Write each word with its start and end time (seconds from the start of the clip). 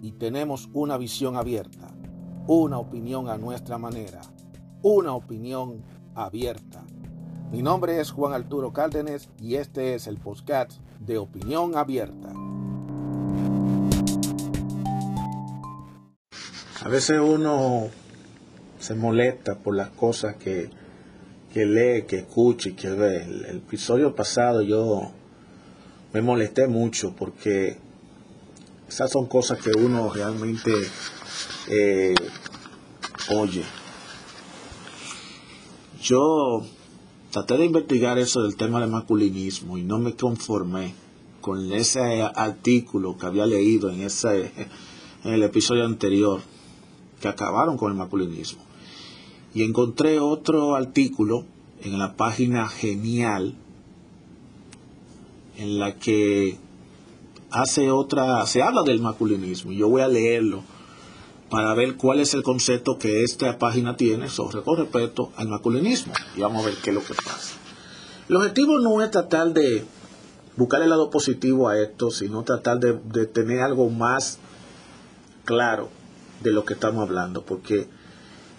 Y 0.00 0.12
tenemos 0.12 0.68
una 0.72 0.96
visión 0.96 1.36
abierta, 1.36 1.90
una 2.46 2.78
opinión 2.78 3.28
a 3.28 3.36
nuestra 3.36 3.78
manera, 3.78 4.20
una 4.82 5.12
opinión 5.12 5.82
abierta. 6.14 6.84
Mi 7.50 7.62
nombre 7.62 8.00
es 8.00 8.10
Juan 8.10 8.32
Arturo 8.32 8.72
Cárdenas 8.72 9.28
y 9.40 9.56
este 9.56 9.94
es 9.94 10.06
el 10.06 10.18
podcast 10.18 10.72
de 11.00 11.18
Opinión 11.18 11.76
Abierta. 11.76 12.32
A 16.84 16.88
veces 16.88 17.18
uno 17.20 17.88
se 18.78 18.94
molesta 18.94 19.58
por 19.58 19.74
las 19.74 19.90
cosas 19.90 20.36
que, 20.36 20.70
que 21.52 21.66
lee, 21.66 22.04
que 22.06 22.18
escucha 22.18 22.68
y 22.68 22.74
que 22.74 22.90
ve. 22.90 23.22
El, 23.24 23.56
episodio 23.56 24.14
pasado 24.14 24.62
yo 24.62 25.10
me 26.12 26.22
molesté 26.22 26.68
mucho 26.68 27.14
porque 27.16 27.78
esas 28.88 29.10
son 29.10 29.26
cosas 29.26 29.58
que 29.58 29.70
uno 29.78 30.10
realmente 30.10 30.72
eh, 31.68 32.14
oye. 33.34 33.64
Yo 36.00 36.64
traté 37.30 37.58
de 37.58 37.66
investigar 37.66 38.18
eso 38.18 38.42
del 38.42 38.56
tema 38.56 38.80
del 38.80 38.90
masculinismo 38.90 39.76
y 39.76 39.82
no 39.82 39.98
me 39.98 40.14
conformé 40.14 40.94
con 41.40 41.72
ese 41.72 42.22
artículo 42.22 43.16
que 43.18 43.26
había 43.26 43.46
leído 43.46 43.90
en 43.90 44.02
ese 44.02 44.52
en 45.24 45.32
el 45.32 45.42
episodio 45.42 45.84
anterior 45.84 46.40
que 47.20 47.28
acabaron 47.28 47.76
con 47.76 47.90
el 47.92 47.98
masculinismo. 47.98 48.62
Y 49.54 49.62
encontré 49.62 50.20
otro 50.20 50.76
artículo 50.76 51.44
en 51.82 51.98
la 51.98 52.16
página 52.16 52.68
Genial, 52.68 53.54
en 55.56 55.78
la 55.78 55.96
que 55.96 56.56
hace 57.50 57.90
otra, 57.90 58.44
se 58.46 58.62
habla 58.62 58.82
del 58.82 59.00
masculinismo. 59.00 59.72
Y 59.72 59.78
yo 59.78 59.88
voy 59.88 60.02
a 60.02 60.08
leerlo 60.08 60.62
para 61.50 61.74
ver 61.74 61.96
cuál 61.96 62.20
es 62.20 62.34
el 62.34 62.42
concepto 62.42 62.98
que 62.98 63.22
esta 63.22 63.58
página 63.58 63.96
tiene 63.96 64.28
sobre 64.28 64.62
con 64.62 64.76
respecto 64.76 65.32
al 65.36 65.48
masculinismo. 65.48 66.12
Y 66.36 66.40
vamos 66.40 66.62
a 66.62 66.66
ver 66.66 66.76
qué 66.82 66.90
es 66.90 66.94
lo 66.94 67.02
que 67.02 67.14
pasa. 67.14 67.56
El 68.28 68.36
objetivo 68.36 68.78
no 68.80 69.02
es 69.02 69.10
tratar 69.10 69.52
de 69.52 69.84
buscar 70.56 70.82
el 70.82 70.90
lado 70.90 71.10
positivo 71.10 71.68
a 71.68 71.78
esto, 71.78 72.10
sino 72.10 72.42
tratar 72.42 72.78
de, 72.78 72.98
de 73.04 73.26
tener 73.26 73.60
algo 73.60 73.88
más 73.88 74.38
claro 75.44 75.88
de 76.42 76.52
lo 76.52 76.64
que 76.64 76.74
estamos 76.74 77.02
hablando, 77.02 77.42
porque 77.42 77.88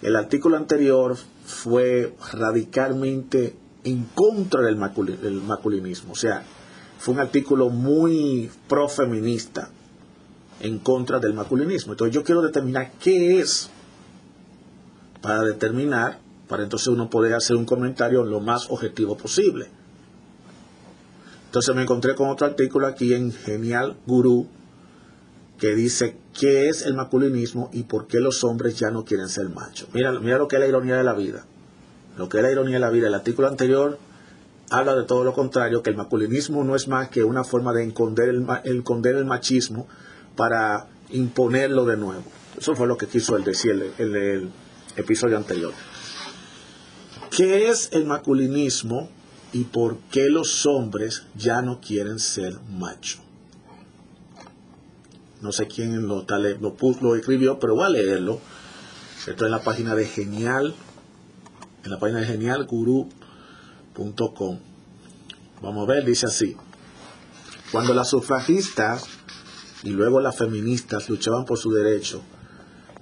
el 0.02 0.16
artículo 0.16 0.56
anterior 0.56 1.16
fue 1.44 2.14
radicalmente 2.32 3.54
en 3.84 4.04
contra 4.14 4.62
del, 4.62 4.76
masculinismo, 4.76 6.12
o 6.12 6.16
sea, 6.16 6.42
fue 7.00 7.14
un 7.14 7.20
artículo 7.20 7.70
muy 7.70 8.50
profeminista 8.68 9.70
en 10.60 10.78
contra 10.80 11.18
del 11.18 11.32
masculinismo. 11.32 11.94
Entonces 11.94 12.14
yo 12.14 12.22
quiero 12.22 12.42
determinar 12.42 12.92
qué 13.00 13.40
es 13.40 13.70
para 15.22 15.40
determinar, 15.40 16.18
para 16.46 16.62
entonces 16.62 16.88
uno 16.88 17.08
poder 17.08 17.32
hacer 17.32 17.56
un 17.56 17.64
comentario 17.64 18.22
lo 18.22 18.40
más 18.40 18.70
objetivo 18.70 19.16
posible. 19.16 19.68
Entonces 21.46 21.74
me 21.74 21.82
encontré 21.82 22.14
con 22.14 22.28
otro 22.28 22.46
artículo 22.46 22.86
aquí 22.86 23.14
en 23.14 23.32
Genial 23.32 23.96
Guru 24.06 24.46
que 25.58 25.74
dice 25.74 26.18
qué 26.38 26.68
es 26.68 26.82
el 26.82 26.92
masculinismo 26.92 27.70
y 27.72 27.84
por 27.84 28.08
qué 28.08 28.18
los 28.18 28.44
hombres 28.44 28.78
ya 28.78 28.90
no 28.90 29.06
quieren 29.06 29.30
ser 29.30 29.48
machos. 29.48 29.88
Mira, 29.94 30.12
mira 30.20 30.36
lo 30.36 30.48
que 30.48 30.56
es 30.56 30.60
la 30.60 30.68
ironía 30.68 30.96
de 30.96 31.04
la 31.04 31.14
vida. 31.14 31.46
Lo 32.18 32.28
que 32.28 32.36
es 32.36 32.42
la 32.42 32.52
ironía 32.52 32.74
de 32.74 32.80
la 32.80 32.90
vida. 32.90 33.08
El 33.08 33.14
artículo 33.14 33.48
anterior 33.48 33.98
habla 34.70 34.94
de 34.94 35.04
todo 35.04 35.24
lo 35.24 35.32
contrario, 35.32 35.82
que 35.82 35.90
el 35.90 35.96
masculinismo 35.96 36.64
no 36.64 36.76
es 36.76 36.88
más 36.88 37.08
que 37.08 37.24
una 37.24 37.44
forma 37.44 37.72
de 37.72 37.84
esconder 37.84 38.28
el, 38.28 38.46
el 38.64 39.24
machismo 39.24 39.86
para 40.36 40.88
imponerlo 41.10 41.84
de 41.84 41.96
nuevo. 41.96 42.24
Eso 42.58 42.74
fue 42.74 42.86
lo 42.86 42.96
que 42.96 43.06
quiso 43.06 43.36
él 43.36 43.44
decir 43.44 43.92
el 43.98 44.50
episodio 44.96 45.36
anterior. 45.36 45.72
¿Qué 47.30 47.68
es 47.68 47.90
el 47.92 48.06
masculinismo 48.06 49.08
y 49.52 49.64
por 49.64 49.98
qué 50.10 50.28
los 50.28 50.66
hombres 50.66 51.24
ya 51.36 51.62
no 51.62 51.80
quieren 51.80 52.18
ser 52.18 52.58
machos? 52.70 53.20
no 55.40 55.52
sé 55.52 55.66
quién 55.66 56.06
lo, 56.06 56.26
puso, 56.76 57.00
lo 57.02 57.16
escribió, 57.16 57.58
pero 57.58 57.74
voy 57.74 57.86
a 57.86 57.88
leerlo. 57.88 58.40
Esto 59.20 59.32
es 59.32 59.42
en 59.42 59.50
la 59.50 59.62
página 59.62 59.94
de 59.94 60.06
Genial, 60.06 60.74
en 61.84 61.90
la 61.90 61.98
página 61.98 62.20
de 62.20 62.26
genialguru.com. 63.94 64.58
Vamos 65.62 65.88
a 65.88 65.92
ver, 65.92 66.04
dice 66.04 66.26
así. 66.26 66.56
Cuando 67.72 67.94
las 67.94 68.08
sufragistas 68.08 69.04
y 69.82 69.90
luego 69.90 70.20
las 70.20 70.36
feministas 70.36 71.08
luchaban 71.08 71.44
por 71.44 71.58
su 71.58 71.72
derecho, 71.72 72.22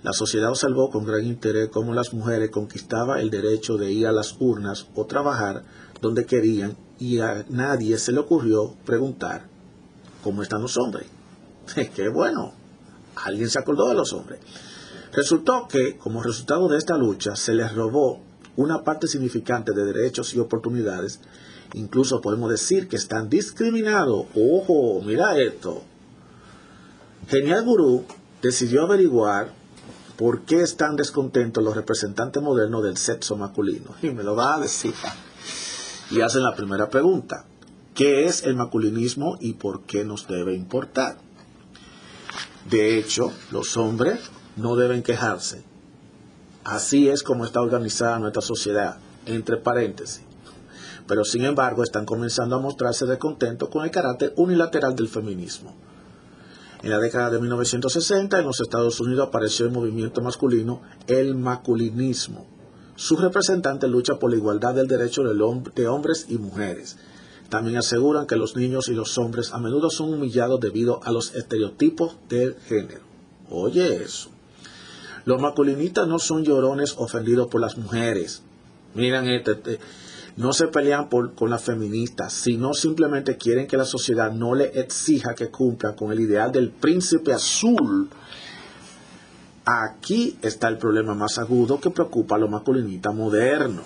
la 0.03 0.13
sociedad 0.13 0.51
observó 0.51 0.91
con 0.91 1.05
gran 1.05 1.25
interés 1.25 1.71
cómo 1.73 1.93
las 1.93 2.13
mujeres 2.13 2.51
conquistaban 2.51 3.19
el 3.19 3.31
derecho 3.31 3.77
de 3.77 3.91
ir 3.93 4.07
a 4.07 4.13
las 4.13 4.37
urnas 4.39 4.87
o 4.95 5.07
trabajar 5.07 5.65
donde 6.01 6.27
querían 6.27 6.77
y 6.99 7.19
a 7.19 7.45
nadie 7.49 7.99
se 7.99 8.13
le 8.13 8.21
ocurrió 8.21 8.75
preguntar 8.85 9.47
cómo 10.23 10.43
están 10.43 10.63
los 10.63 10.77
hombres. 10.77 11.07
Qué 11.95 12.09
bueno, 12.09 12.53
alguien 13.17 13.51
se 13.51 13.59
acordó 13.59 13.89
de 13.89 13.95
los 13.95 14.13
hombres. 14.13 14.41
Resultó 15.13 15.67
que, 15.69 15.97
como 15.97 16.23
resultado 16.23 16.69
de 16.69 16.77
esta 16.77 16.97
lucha, 16.97 17.35
se 17.35 17.55
les 17.55 17.73
robó 17.75 18.21
una 18.59 18.83
parte 18.83 19.07
significante 19.07 19.73
de 19.73 19.85
derechos 19.85 20.35
y 20.35 20.41
oportunidades. 20.41 21.21
Incluso 21.75 22.21
podemos 22.21 22.51
decir 22.51 22.89
que 22.89 22.97
están 22.97 23.29
discriminados. 23.29 24.27
Ojo, 24.35 25.01
mira 25.03 25.39
esto. 25.39 25.85
Genial 27.29 27.65
Gurú 27.65 28.05
decidió 28.43 28.83
averiguar 28.83 29.53
por 30.17 30.41
qué 30.41 30.63
están 30.63 30.97
descontentos 30.97 31.63
los 31.63 31.77
representantes 31.77 32.43
modernos 32.43 32.83
del 32.83 32.97
sexo 32.97 33.37
masculino. 33.37 33.95
Y 34.03 34.11
me 34.11 34.25
lo 34.25 34.35
va 34.35 34.57
a 34.57 34.61
decir. 34.61 34.95
Y 36.11 36.21
hacen 36.21 36.43
la 36.43 36.57
primera 36.57 36.91
pregunta. 36.91 37.45
¿Qué 37.95 38.25
es 38.25 38.43
el 38.43 38.57
masculinismo 38.57 39.39
y 39.41 39.53
por 39.53 39.83
qué 39.83 40.05
nos 40.05 40.27
debe 40.27 40.57
importar? 40.57 41.19
De 42.69 42.99
hecho, 42.99 43.31
los 43.53 43.77
hombres 43.77 44.19
no 44.57 44.75
deben 44.75 45.05
quejarse. 45.05 45.63
Así 46.65 47.09
es 47.09 47.23
como 47.23 47.45
está 47.45 47.61
organizada 47.61 48.19
nuestra 48.19 48.43
sociedad, 48.43 48.99
entre 49.27 49.57
paréntesis. 49.57 50.23
Pero 51.07 51.25
sin 51.25 51.45
embargo 51.45 51.83
están 51.83 52.05
comenzando 52.05 52.57
a 52.57 52.61
mostrarse 52.61 53.07
descontentos 53.07 53.69
con 53.71 53.85
el 53.85 53.91
carácter 53.91 54.35
unilateral 54.37 54.95
del 54.95 55.09
feminismo. 55.09 55.75
En 56.83 56.91
la 56.91 56.99
década 56.99 57.31
de 57.31 57.41
1960 57.41 58.39
en 58.39 58.45
los 58.45 58.61
Estados 58.61 59.01
Unidos 59.01 59.29
apareció 59.29 59.67
el 59.67 59.73
movimiento 59.73 60.21
masculino, 60.21 60.83
el 61.07 61.35
masculinismo. 61.35 62.47
Su 62.95 63.17
representante 63.17 63.89
lucha 63.89 64.19
por 64.19 64.31
la 64.31 64.37
igualdad 64.37 64.75
del 64.75 64.87
derecho 64.87 65.23
de 65.23 65.87
hombres 65.89 66.27
y 66.29 66.37
mujeres 66.39 66.97
también 67.49 67.79
aseguran 67.79 68.27
que 68.27 68.37
los 68.37 68.57
niños 68.57 68.89
y 68.89 68.95
los 68.95 69.17
hombres 69.17 69.53
a 69.53 69.59
menudo 69.59 69.89
son 69.89 70.13
humillados 70.13 70.61
debido 70.61 71.01
a 71.03 71.13
los 71.13 71.35
estereotipos 71.35 72.17
del 72.29 72.57
género. 72.67 73.01
Oye 73.49 74.03
eso. 74.03 74.31
Los 75.29 75.43
masculinistas 75.43 76.09
no 76.09 76.19
son 76.19 76.43
llorones 76.43 76.95
ofendidos 76.97 77.49
por 77.49 77.61
las 77.61 77.77
mujeres. 77.77 78.43
Miren 78.95 79.29
este, 79.29 79.53
este 79.53 79.79
no 80.39 80.55
se 80.55 80.69
pelean 80.69 81.11
con 81.11 81.51
las 81.51 81.63
feministas, 81.63 82.33
sino 82.33 82.73
simplemente 82.73 83.37
quieren 83.37 83.67
que 83.67 83.77
la 83.77 83.85
sociedad 83.85 84.33
no 84.33 84.55
le 84.55 84.81
exija 84.81 85.35
que 85.35 85.51
cumpla 85.51 85.95
con 85.95 86.13
el 86.13 86.21
ideal 86.21 86.51
del 86.51 86.71
príncipe 86.71 87.35
azul. 87.35 88.09
Aquí 89.67 90.39
está 90.41 90.69
el 90.69 90.79
problema 90.79 91.13
más 91.13 91.37
agudo 91.39 91.79
que 91.79 91.91
preocupa 91.91 92.37
a 92.37 92.39
los 92.39 92.49
masculinistas 92.49 93.15
modernos 93.15 93.85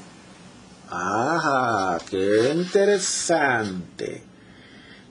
Ajá, 0.90 1.98
qué 2.08 2.52
interesante. 2.54 4.22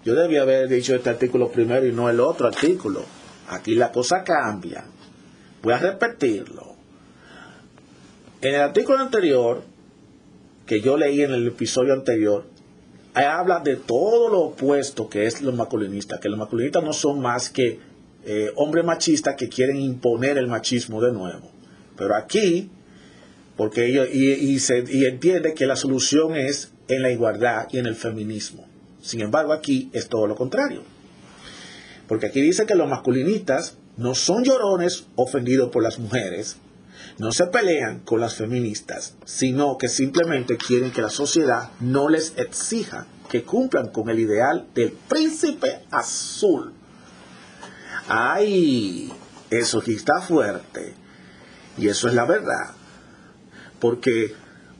Yo 0.05 0.15
debía 0.15 0.43
haber 0.43 0.69
dicho 0.69 0.95
este 0.95 1.09
artículo 1.09 1.51
primero 1.51 1.85
y 1.85 1.91
no 1.91 2.09
el 2.09 2.21
otro 2.21 2.47
artículo. 2.47 3.03
Aquí 3.49 3.75
la 3.75 3.91
cosa 3.91 4.23
cambia. 4.23 4.85
Voy 5.61 5.73
a 5.73 5.77
repetirlo. 5.77 6.75
En 8.41 8.55
el 8.55 8.61
artículo 8.61 8.97
anterior, 8.97 9.63
que 10.65 10.81
yo 10.81 10.97
leí 10.97 11.21
en 11.21 11.31
el 11.31 11.47
episodio 11.47 11.93
anterior, 11.93 12.45
habla 13.13 13.59
de 13.59 13.75
todo 13.75 14.29
lo 14.29 14.39
opuesto 14.39 15.09
que 15.09 15.25
es 15.25 15.41
los 15.41 15.53
masculinistas, 15.53 16.19
que 16.19 16.29
los 16.29 16.39
masculinistas 16.39 16.83
no 16.83 16.93
son 16.93 17.21
más 17.21 17.49
que 17.49 17.79
eh, 18.25 18.51
hombres 18.55 18.85
machistas 18.85 19.35
que 19.35 19.49
quieren 19.49 19.77
imponer 19.77 20.37
el 20.37 20.47
machismo 20.47 21.01
de 21.01 21.11
nuevo. 21.11 21.51
Pero 21.97 22.15
aquí, 22.15 22.69
porque 23.57 23.85
ellos, 23.85 24.07
y, 24.11 24.59
se, 24.59 24.83
y 24.87 25.05
entiende 25.05 25.53
que 25.53 25.65
la 25.65 25.75
solución 25.75 26.35
es 26.35 26.71
en 26.87 27.01
la 27.01 27.11
igualdad 27.11 27.67
y 27.71 27.77
en 27.77 27.85
el 27.85 27.95
feminismo. 27.95 28.67
Sin 29.01 29.21
embargo, 29.21 29.53
aquí 29.53 29.89
es 29.93 30.07
todo 30.07 30.27
lo 30.27 30.35
contrario. 30.35 30.83
Porque 32.07 32.27
aquí 32.27 32.41
dice 32.41 32.65
que 32.65 32.75
los 32.75 32.89
masculinistas 32.89 33.77
no 34.01 34.15
son 34.15 34.43
llorones 34.43 35.05
ofendidos 35.15 35.69
por 35.69 35.83
las 35.83 35.99
mujeres, 35.99 36.57
no 37.19 37.31
se 37.31 37.45
pelean 37.45 37.99
con 37.99 38.19
las 38.19 38.35
feministas, 38.35 39.15
sino 39.25 39.77
que 39.77 39.89
simplemente 39.89 40.57
quieren 40.57 40.91
que 40.91 41.03
la 41.03 41.09
sociedad 41.09 41.69
no 41.79 42.09
les 42.09 42.33
exija 42.37 43.05
que 43.29 43.43
cumplan 43.43 43.89
con 43.89 44.09
el 44.09 44.19
ideal 44.19 44.67
del 44.73 44.91
príncipe 44.91 45.83
azul. 45.91 46.73
Ay, 48.07 49.13
eso 49.51 49.79
aquí 49.79 49.93
está 49.93 50.19
fuerte. 50.19 50.95
Y 51.77 51.87
eso 51.87 52.07
es 52.07 52.15
la 52.15 52.25
verdad. 52.25 52.71
Porque 53.79 54.33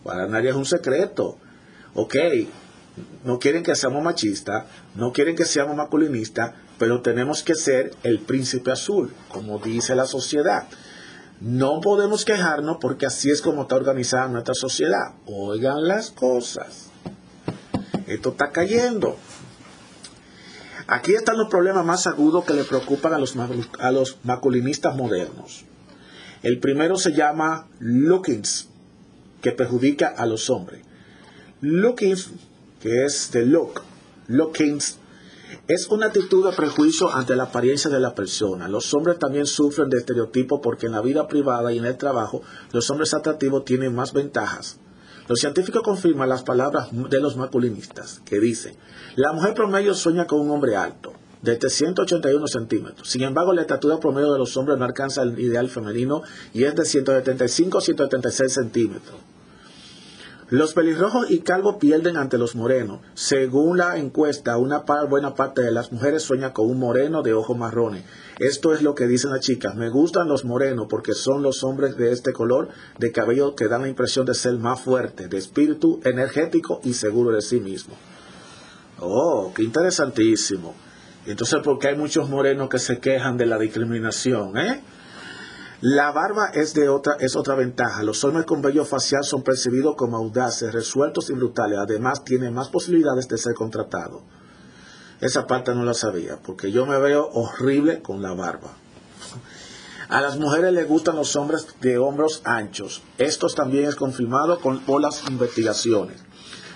para 0.04 0.28
nadie 0.28 0.50
es 0.50 0.56
un 0.56 0.66
secreto. 0.66 1.38
Ok, 1.94 2.16
no 3.24 3.40
quieren 3.40 3.64
que 3.64 3.76
seamos 3.76 4.04
machistas, 4.04 4.66
no 4.96 5.12
quieren 5.14 5.36
que 5.36 5.46
seamos 5.46 5.76
masculinistas, 5.76 6.54
pero 6.78 7.02
tenemos 7.02 7.44
que 7.44 7.56
ser 7.56 7.94
el 8.04 8.20
príncipe 8.20 8.72
azul, 8.72 9.14
como 9.30 9.60
dice 9.60 9.96
la 9.96 10.06
sociedad. 10.06 10.68
No 11.40 11.82
podemos 11.82 12.26
quejarnos 12.26 12.78
porque 12.80 13.06
así 13.06 13.32
es 13.32 13.42
como 13.42 13.64
está 13.64 13.76
organizada 13.76 14.28
nuestra 14.28 14.54
sociedad. 14.54 15.16
Oigan 15.26 15.88
las 15.88 16.12
cosas. 16.12 16.92
Esto 18.08 18.30
está 18.30 18.52
cayendo. 18.52 19.18
Aquí 20.88 21.16
están 21.16 21.38
los 21.38 21.50
problemas 21.50 21.86
más 21.86 22.06
agudos 22.06 22.44
que 22.46 22.54
le 22.54 22.64
preocupan 22.64 23.14
a 23.14 23.18
los, 23.18 23.36
a 23.38 23.92
masculinistas 24.24 24.96
modernos. 24.96 25.66
El 26.44 26.60
primero 26.60 26.98
se 26.98 27.14
llama 27.14 27.68
lookings, 27.80 28.68
que 29.42 29.52
perjudica 29.52 30.10
a 30.10 30.26
los 30.26 30.50
hombres. 30.50 30.82
Lookings, 31.62 32.32
que 32.82 33.06
es 33.06 33.32
de 33.32 33.46
look, 33.46 33.82
lookings, 34.28 34.98
es 35.68 35.88
una 35.90 36.08
actitud 36.08 36.50
de 36.50 36.56
prejuicio 36.56 37.14
ante 37.14 37.36
la 37.36 37.44
apariencia 37.44 37.90
de 37.90 38.00
la 38.00 38.16
persona. 38.16 38.68
Los 38.68 38.94
hombres 38.94 39.20
también 39.20 39.46
sufren 39.46 39.90
de 39.90 39.98
estereotipos 39.98 40.60
porque 40.64 40.88
en 40.88 40.94
la 40.94 41.02
vida 41.02 41.28
privada 41.28 41.72
y 41.72 41.78
en 41.78 41.86
el 41.86 41.98
trabajo 41.98 42.42
los 42.72 42.90
hombres 42.90 43.14
atractivos 43.14 43.66
tienen 43.66 43.94
más 43.94 44.14
ventajas. 44.14 44.80
Los 45.28 45.40
científicos 45.40 45.84
confirman 45.84 46.30
las 46.30 46.44
palabras 46.44 46.90
de 46.92 47.20
los 47.20 47.38
masculinistas, 47.38 48.22
que 48.26 48.40
dicen, 48.40 48.76
la 49.16 49.32
mujer 49.34 49.54
promedio 49.54 49.94
sueña 49.94 50.26
con 50.26 50.42
un 50.42 50.52
hombre 50.52 50.76
alto, 50.76 51.14
de 51.42 51.58
181 51.70 52.48
centímetros. 52.48 53.10
Sin 53.10 53.24
embargo, 53.24 53.54
la 53.54 53.62
estatura 53.62 54.00
promedio 54.00 54.32
de 54.34 54.40
los 54.40 54.56
hombres 54.58 54.78
no 54.78 54.86
alcanza 54.86 55.24
el 55.24 55.40
ideal 55.40 55.70
femenino 55.70 56.22
y 56.54 56.64
es 56.64 56.76
de 56.76 56.86
175 56.86 57.78
a 57.78 57.82
176 57.82 58.54
centímetros. 58.54 59.31
Los 60.52 60.74
pelirrojos 60.74 61.32
y 61.32 61.40
calvos 61.40 61.78
pierden 61.78 62.18
ante 62.18 62.38
los 62.38 62.58
morenos. 62.58 63.00
Según 63.14 63.78
la 63.78 63.96
encuesta, 63.96 64.58
una 64.58 64.80
buena 65.08 65.34
parte 65.34 65.62
de 65.62 65.72
las 65.72 65.94
mujeres 65.94 66.24
sueña 66.24 66.52
con 66.52 66.70
un 66.70 66.78
moreno 66.78 67.22
de 67.22 67.34
ojos 67.34 67.58
marrones. 67.58 68.04
Esto 68.38 68.74
es 68.74 68.82
lo 68.82 68.94
que 68.94 69.08
dicen 69.08 69.32
las 69.32 69.40
chicas. 69.40 69.76
Me 69.76 69.90
gustan 69.90 70.28
los 70.28 70.44
morenos 70.44 70.88
porque 70.90 71.14
son 71.14 71.42
los 71.42 71.64
hombres 71.64 71.96
de 71.96 72.12
este 72.12 72.34
color 72.34 72.68
de 73.00 73.14
cabello 73.14 73.56
que 73.56 73.70
dan 73.70 73.84
la 73.84 73.88
impresión 73.88 74.26
de 74.26 74.34
ser 74.34 74.56
más 74.56 74.82
fuerte, 74.82 75.30
de 75.30 75.38
espíritu 75.38 76.02
energético 76.04 76.82
y 76.84 76.96
seguro 76.96 77.32
de 77.32 77.42
sí 77.42 77.62
mismo. 77.62 77.96
Oh, 79.00 79.54
qué 79.56 79.64
interesantísimo. 79.64 80.76
Entonces, 81.26 81.62
¿por 81.62 81.80
qué 81.80 81.88
hay 81.88 81.96
muchos 81.96 82.30
morenos 82.30 82.68
que 82.68 82.80
se 82.80 83.00
quejan 83.00 83.38
de 83.38 83.46
la 83.46 83.58
discriminación? 83.58 84.58
Eh? 84.58 84.82
La 85.82 86.12
barba 86.12 86.52
es, 86.54 86.76
de 86.76 86.90
otra, 86.90 87.16
es 87.20 87.36
otra 87.36 87.56
ventaja. 87.56 88.04
Los 88.04 88.24
hombres 88.24 88.46
con 88.46 88.62
vello 88.62 88.86
facial 88.86 89.24
son 89.24 89.42
percibidos 89.42 89.96
como 89.96 90.16
audaces, 90.16 90.72
resueltos 90.72 91.32
y 91.32 91.34
brutales. 91.34 91.80
Además, 91.80 92.24
tienen 92.24 92.54
más 92.54 92.70
posibilidades 92.70 93.28
de 93.28 93.40
ser 93.40 93.56
contratados. 93.56 94.22
Esa 95.22 95.48
parte 95.48 95.74
no 95.74 95.84
la 95.84 95.96
sabía, 95.96 96.38
porque 96.38 96.72
yo 96.72 96.86
me 96.86 97.00
veo 97.00 97.28
horrible 97.34 98.04
con 98.04 98.22
la 98.22 98.34
barba. 98.34 98.76
A 100.08 100.22
las 100.22 100.38
mujeres 100.38 100.72
les 100.72 100.88
gustan 100.88 101.16
los 101.16 101.36
hombres 101.36 101.66
de 101.80 101.98
hombros 101.98 102.42
anchos. 102.44 103.02
Esto 103.18 103.48
también 103.48 103.86
es 103.86 103.96
confirmado 103.96 104.60
con, 104.60 104.82
por 104.82 105.02
las 105.02 105.28
investigaciones. 105.30 106.22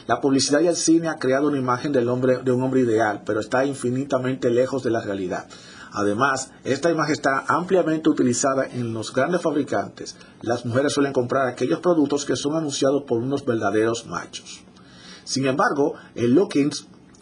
La 0.08 0.20
publicidad 0.20 0.62
y 0.62 0.68
el 0.68 0.76
cine 0.76 1.10
ha 1.10 1.20
creado 1.20 1.48
una 1.48 1.60
imagen 1.60 1.92
del 1.92 2.10
hombre, 2.10 2.38
de 2.44 2.52
un 2.52 2.64
hombre 2.64 2.82
ideal, 2.82 3.22
pero 3.24 3.40
está 3.40 3.66
infinitamente 3.66 4.50
lejos 4.50 4.82
de 4.82 4.90
la 4.90 5.02
realidad. 5.02 5.48
Además, 5.98 6.52
esta 6.66 6.92
imagen 6.92 7.14
está 7.14 7.46
ampliamente 7.48 8.10
utilizada 8.10 8.66
en 8.66 8.94
los 8.94 9.14
grandes 9.14 9.42
fabricantes. 9.42 10.18
Las 10.42 10.66
mujeres 10.66 10.92
suelen 10.92 11.14
comprar 11.14 11.48
aquellos 11.48 11.80
productos 11.80 12.26
que 12.26 12.36
son 12.36 12.58
anunciados 12.58 13.04
por 13.04 13.20
unos 13.20 13.46
verdaderos 13.46 14.06
machos. 14.06 14.62
Sin 15.24 15.46
embargo, 15.46 15.94
el 16.14 16.36
looking 16.36 16.70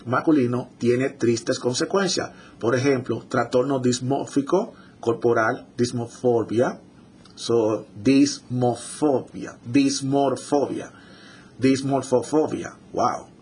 masculino 0.08 0.72
tiene 0.80 1.12
tristes 1.12 1.60
consecuencias. 1.60 2.32
Por 2.60 2.76
ejemplo, 2.76 3.24
trastorno 3.30 3.78
dismórfico 3.78 4.74
corporal, 5.00 5.68
dismorfobia, 5.78 6.82
so, 7.36 7.86
dismorfobia, 7.96 9.56
dismorfobia, 9.64 10.92
dismorfofobia, 11.60 12.76
wow. 12.92 13.33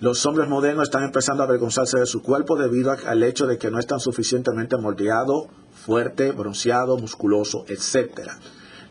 Los 0.00 0.24
hombres 0.24 0.48
modernos 0.48 0.84
están 0.84 1.04
empezando 1.04 1.42
a 1.42 1.46
avergonzarse 1.46 1.98
de 1.98 2.06
su 2.06 2.22
cuerpo 2.22 2.56
debido 2.56 2.90
al 2.90 3.22
hecho 3.22 3.46
de 3.46 3.58
que 3.58 3.70
no 3.70 3.78
están 3.78 4.00
suficientemente 4.00 4.78
moldeado, 4.78 5.48
fuerte, 5.74 6.32
bronceado, 6.32 6.96
musculoso, 6.96 7.66
etc. 7.68 8.30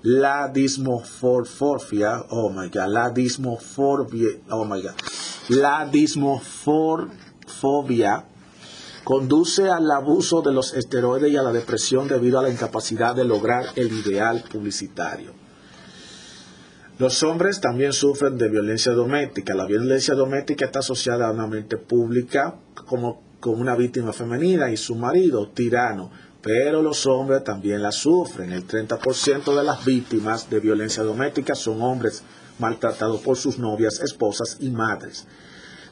La 0.04 0.50
dismorfobia, 0.50 2.26
oh 2.30 2.52
my 2.52 2.70
god, 2.70 2.90
la 2.90 3.10
dismorfobia, 3.10 4.38
oh 4.52 4.66
my 4.66 4.84
god, 4.84 4.94
la 5.48 5.90
dismorfobia 5.92 6.46
conduce 9.04 9.68
al 9.68 9.90
abuso 9.90 10.44
de 10.44 10.54
los 10.54 10.76
esteroides 10.76 11.32
y 11.32 11.38
a 11.38 11.42
la 11.42 11.52
depresión 11.52 12.08
debido 12.08 12.38
a 12.38 12.44
la 12.44 12.52
incapacidad 12.52 13.16
de 13.16 13.26
lograr 13.26 13.66
el 13.76 13.92
ideal 13.92 14.44
publicitario. 14.52 15.39
Los 17.00 17.24
hombres 17.24 17.62
también 17.62 17.94
sufren 17.94 18.38
de 18.38 18.50
violencia 18.50 18.92
doméstica. 18.92 19.54
La 19.56 19.66
violencia 19.66 20.16
doméstica 20.16 20.66
está 20.66 20.80
asociada 20.80 21.30
a 21.30 21.32
una 21.32 21.48
mente 21.48 21.78
pública 21.78 22.60
como 22.76 23.24
con 23.40 23.58
una 23.58 23.74
víctima 23.78 24.12
femenina 24.12 24.70
y 24.70 24.76
su 24.76 24.96
marido 24.96 25.48
tirano. 25.48 26.12
Pero 26.42 26.82
los 26.82 27.08
hombres 27.08 27.46
también 27.46 27.82
la 27.82 27.94
sufren. 27.94 28.52
El 28.52 28.68
30% 28.68 29.56
de 29.56 29.64
las 29.64 29.86
víctimas 29.86 30.50
de 30.50 30.60
violencia 30.60 31.02
doméstica 31.02 31.56
son 31.56 31.82
hombres 31.82 32.22
maltratados 32.60 33.22
por 33.22 33.38
sus 33.38 33.60
novias, 33.60 34.02
esposas 34.02 34.58
y 34.60 34.70
madres. 34.70 35.26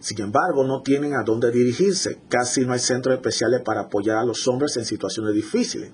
Sin 0.02 0.20
embargo, 0.20 0.66
no 0.66 0.82
tienen 0.82 1.14
a 1.14 1.24
dónde 1.24 1.52
dirigirse. 1.52 2.20
Casi 2.28 2.66
no 2.66 2.74
hay 2.74 2.80
centros 2.80 3.16
especiales 3.16 3.62
para 3.64 3.84
apoyar 3.84 4.18
a 4.18 4.26
los 4.26 4.46
hombres 4.50 4.76
en 4.76 4.84
situaciones 4.84 5.34
difíciles. 5.34 5.90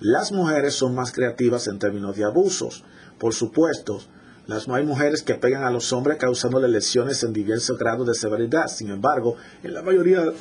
Las 0.00 0.32
mujeres 0.32 0.74
son 0.74 0.92
más 0.96 1.12
creativas 1.12 1.68
en 1.68 1.78
términos 1.78 2.16
de 2.16 2.24
abusos. 2.24 2.82
Por 3.16 3.32
supuesto, 3.32 4.00
las, 4.46 4.68
no 4.68 4.74
hay 4.74 4.84
mujeres 4.84 5.22
que 5.22 5.34
pegan 5.34 5.64
a 5.64 5.70
los 5.70 5.92
hombres 5.92 6.18
causándole 6.18 6.68
lesiones 6.68 7.22
en 7.22 7.32
diversos 7.32 7.78
grados 7.78 8.06
de 8.06 8.14
severidad. 8.14 8.68
Sin 8.68 8.90
embargo, 8.90 9.36
en 9.62 9.72
la 9.72 9.82
mayoría, 9.82 10.22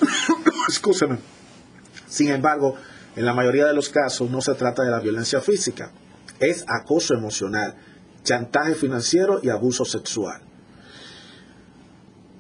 Sin 2.08 2.30
embargo, 2.30 2.76
en 3.16 3.26
la 3.26 3.34
mayoría 3.34 3.66
de 3.66 3.74
los 3.74 3.90
casos 3.90 4.30
no 4.30 4.42
se 4.42 4.54
trata 4.56 4.84
de 4.84 4.92
la 4.92 5.00
violencia 5.00 5.40
física, 5.42 5.92
es 6.40 6.66
acoso 6.68 7.14
emocional, 7.14 7.76
chantaje 8.24 8.76
financiero 8.76 9.40
y 9.42 9.50
abuso 9.50 9.86
sexual. 9.86 10.42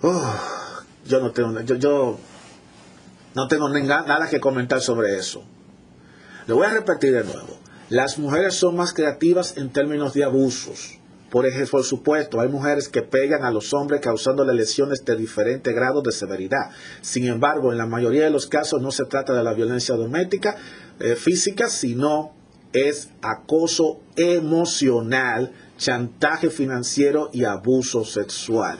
yo 0.01 1.20
no 1.20 1.32
tengo, 1.32 1.62
yo, 1.62 2.20
no 3.36 3.48
tengo 3.48 3.70
nada 3.70 4.27
que 4.29 4.39
comentar 4.39 4.82
sobre 4.82 5.15
eso. 5.15 5.43
Le 6.46 6.53
voy 6.53 6.65
a 6.65 6.74
repetir 6.74 7.13
de 7.13 7.24
nuevo. 7.24 7.58
Las 7.89 8.17
mujeres 8.17 8.55
son 8.55 8.75
más 8.75 8.93
creativas 8.93 9.55
en 9.58 9.70
términos 9.70 10.13
de 10.13 10.24
abusos. 10.24 11.00
Por 11.33 11.47
ejemplo, 11.47 11.71
por 11.71 11.83
supuesto, 11.83 12.39
hay 12.39 12.47
mujeres 12.47 12.87
que 12.87 13.01
pegan 13.01 13.43
a 13.43 13.49
los 13.49 13.73
hombres 13.73 14.01
causándole 14.01 14.53
lesiones 14.53 15.03
de 15.03 15.15
diferentes 15.15 15.73
grados 15.73 16.03
de 16.03 16.11
severidad. 16.11 16.69
Sin 17.01 17.25
embargo, 17.25 17.71
en 17.71 17.79
la 17.79 17.87
mayoría 17.87 18.25
de 18.25 18.29
los 18.29 18.45
casos 18.45 18.83
no 18.83 18.91
se 18.91 19.05
trata 19.05 19.33
de 19.33 19.43
la 19.43 19.55
violencia 19.55 19.95
doméstica 19.95 20.55
eh, 20.99 21.15
física, 21.15 21.69
sino 21.69 22.35
es 22.71 23.09
acoso 23.23 24.01
emocional, 24.15 25.51
chantaje 25.79 26.51
financiero 26.51 27.31
y 27.33 27.45
abuso 27.45 28.05
sexual. 28.05 28.77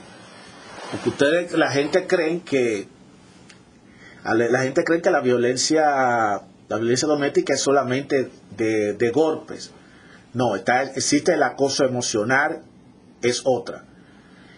Porque 0.92 1.08
ustedes, 1.08 1.52
la 1.54 1.72
gente 1.72 2.06
cree 2.06 2.42
que 2.42 2.86
la 4.22 4.62
gente 4.62 4.84
cree 4.84 5.02
que 5.02 5.10
la 5.10 5.22
violencia, 5.22 5.82
la 6.68 6.76
violencia 6.76 7.08
doméstica 7.08 7.54
es 7.54 7.60
solamente 7.62 8.30
de 8.56 9.10
golpes. 9.12 9.72
No, 10.34 10.56
está, 10.56 10.82
existe 10.82 11.34
el 11.34 11.42
acoso 11.42 11.84
emocional, 11.84 12.62
es 13.22 13.42
otra. 13.44 13.84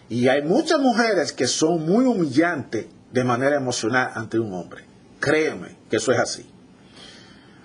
Y 0.09 0.27
hay 0.27 0.41
muchas 0.41 0.79
mujeres 0.79 1.31
que 1.31 1.47
son 1.47 1.85
muy 1.85 2.05
humillantes 2.05 2.87
de 3.11 3.23
manera 3.23 3.55
emocional 3.55 4.11
ante 4.15 4.39
un 4.39 4.53
hombre. 4.53 4.85
Créeme 5.19 5.77
que 5.89 5.97
eso 5.97 6.11
es 6.11 6.19
así. 6.19 6.49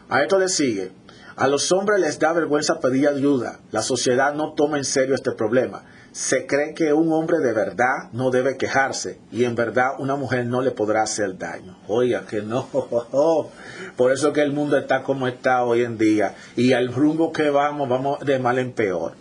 A 0.09 0.23
esto 0.23 0.39
le 0.39 0.49
sigue. 0.49 0.93
A 1.37 1.49
los 1.49 1.73
hombres 1.73 2.01
les 2.01 2.19
da 2.19 2.33
vergüenza 2.33 2.81
pedir 2.81 3.09
ayuda. 3.09 3.61
La 3.71 3.83
sociedad 3.83 4.35
no 4.35 4.53
toma 4.53 4.77
en 4.77 4.85
serio 4.85 5.15
este 5.15 5.33
problema. 5.33 5.85
Se 6.13 6.47
cree 6.47 6.75
que 6.75 6.93
un 6.93 7.11
hombre 7.11 7.39
de 7.39 7.55
verdad 7.55 8.11
no 8.13 8.31
debe 8.31 8.59
quejarse 8.59 9.19
y 9.31 9.45
en 9.45 9.55
verdad 9.55 9.93
una 9.99 10.15
mujer 10.15 10.45
no 10.45 10.61
le 10.61 10.71
podrá 10.71 11.03
hacer 11.03 11.39
daño. 11.39 11.79
Oiga, 11.89 12.27
que 12.27 12.43
no. 12.43 12.69
Por 13.97 14.13
eso 14.13 14.33
que 14.35 14.43
el 14.43 14.53
mundo 14.53 14.77
está 14.77 15.03
como 15.03 15.27
está 15.27 15.65
hoy 15.65 15.81
en 15.81 15.97
día 15.97 16.35
y 16.55 16.75
al 16.75 16.93
rumbo 16.93 17.33
que 17.33 17.49
vamos, 17.49 17.89
vamos 17.89 18.21
de 18.21 18.39
mal 18.39 18.59
en 18.59 18.73
peor. 18.73 19.15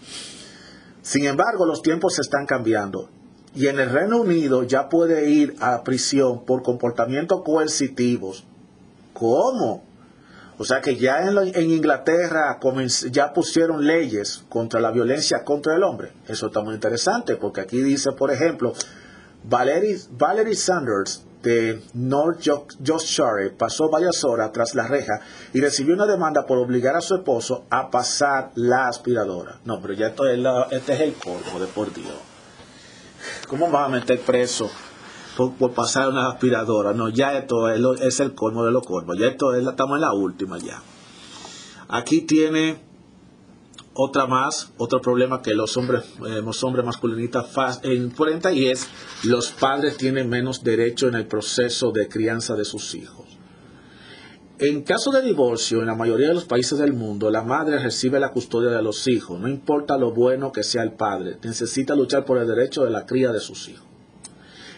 Sin 1.01 1.25
embargo, 1.25 1.65
los 1.65 1.81
tiempos 1.81 2.15
se 2.15 2.21
están 2.21 2.45
cambiando 2.45 3.09
y 3.55 3.67
en 3.67 3.79
el 3.79 3.89
Reino 3.89 4.19
Unido 4.19 4.63
ya 4.63 4.89
puede 4.89 5.29
ir 5.29 5.55
a 5.61 5.83
prisión 5.83 6.43
por 6.45 6.61
comportamientos 6.61 7.41
coercitivos. 7.43 8.45
¿Cómo? 9.13 9.83
O 10.61 10.63
sea 10.63 10.79
que 10.79 10.95
ya 10.95 11.23
en, 11.23 11.71
Inglaterra 11.71 12.59
ya 13.09 13.33
pusieron 13.33 13.83
leyes 13.83 14.43
contra 14.47 14.79
la 14.79 14.91
violencia 14.91 15.43
contra 15.43 15.75
el 15.75 15.81
hombre. 15.81 16.11
Eso 16.27 16.47
está 16.47 16.61
muy 16.61 16.75
interesante 16.75 17.35
porque 17.35 17.61
aquí 17.61 17.81
dice, 17.81 18.11
por 18.11 18.29
ejemplo, 18.29 18.71
Valerie, 19.43 19.97
Sanders 20.53 21.25
de 21.41 21.81
North 21.95 22.41
Yorkshire 22.41 23.55
pasó 23.57 23.89
varias 23.89 24.23
horas 24.23 24.51
tras 24.51 24.75
la 24.75 24.87
reja 24.87 25.21
y 25.51 25.61
recibió 25.61 25.95
una 25.95 26.05
demanda 26.05 26.45
por 26.45 26.59
obligar 26.59 26.95
a 26.95 27.01
su 27.01 27.15
esposo 27.15 27.65
a 27.71 27.89
pasar 27.89 28.51
la 28.53 28.87
aspiradora. 28.87 29.59
No, 29.65 29.81
pero 29.81 29.95
ya 29.95 30.09
esto 30.09 30.27
es 30.27 30.39
este 30.69 30.93
es 30.93 30.99
el 30.99 31.13
colmo 31.15 31.59
de 31.59 31.65
por 31.65 31.91
Dios. 31.91 32.13
¿Cómo 33.47 33.71
va 33.71 33.85
a 33.85 33.89
meter 33.89 34.19
preso 34.19 34.69
por, 35.37 35.73
pasar 35.73 36.09
una 36.09 36.29
aspiradora. 36.29 36.93
No, 36.93 37.09
ya 37.09 37.37
esto 37.37 37.69
es, 37.69 38.19
el 38.19 38.33
colmo 38.33 38.65
de 38.65 38.71
los 38.71 38.85
colmos. 38.85 39.17
Ya 39.17 39.27
esto 39.27 39.53
es, 39.53 39.65
estamos 39.65 39.95
en 39.95 40.01
la 40.01 40.13
última 40.13 40.57
ya. 40.57 40.81
Aquí 41.87 42.21
tiene 42.21 42.81
otra 43.93 44.25
más, 44.25 44.71
otro 44.77 45.01
problema 45.01 45.41
que 45.41 45.53
los 45.53 45.75
hombres, 45.75 46.03
eh, 46.25 46.41
los 46.43 46.63
hombres 46.63 46.85
masculinistas 46.85 47.81
enfrentan 47.83 48.55
y 48.55 48.67
es 48.67 48.87
los 49.23 49.51
padres 49.51 49.97
tienen 49.97 50.29
menos 50.29 50.63
derecho 50.63 51.07
en 51.07 51.15
el 51.15 51.27
proceso 51.27 51.91
de 51.91 52.07
crianza 52.07 52.55
de 52.55 52.63
sus 52.63 52.95
hijos. 52.95 53.27
En 54.59 54.83
caso 54.83 55.11
de 55.11 55.23
divorcio, 55.23 55.79
en 55.79 55.87
la 55.87 55.95
mayoría 55.95 56.27
de 56.27 56.35
los 56.35 56.45
países 56.45 56.77
del 56.77 56.93
mundo, 56.93 57.31
la 57.31 57.41
madre 57.41 57.79
recibe 57.79 58.19
la 58.19 58.31
custodia 58.31 58.69
de 58.69 58.83
los 58.83 59.07
hijos, 59.07 59.39
no 59.39 59.47
importa 59.47 59.97
lo 59.97 60.13
bueno 60.13 60.51
que 60.51 60.63
sea 60.63 60.83
el 60.83 60.93
padre, 60.93 61.39
necesita 61.43 61.95
luchar 61.95 62.25
por 62.25 62.37
el 62.37 62.47
derecho 62.47 62.85
de 62.85 62.91
la 62.91 63.05
cría 63.05 63.31
de 63.31 63.39
sus 63.39 63.67
hijos. 63.69 63.90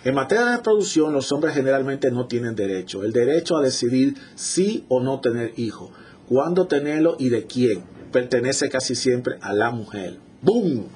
En 0.03 0.15
materia 0.15 0.45
de 0.45 0.57
reproducción, 0.57 1.13
los 1.13 1.31
hombres 1.31 1.55
generalmente 1.55 2.12
no 2.12 2.27
tienen 2.27 2.55
derecho. 2.55 3.03
El 3.03 3.13
derecho 3.13 3.55
a 3.55 3.62
decidir 3.62 4.15
si 4.36 4.83
o 4.89 5.00
no 5.00 5.22
tener 5.22 5.53
hijos, 5.55 5.91
cuándo 6.27 6.67
tenerlo 6.67 7.15
y 7.19 7.29
de 7.29 7.45
quién, 7.45 7.83
pertenece 8.12 8.69
casi 8.69 8.95
siempre 8.95 9.38
a 9.39 9.53
la 9.53 9.72
mujer. 9.72 10.17
¡Bum! 10.41 10.88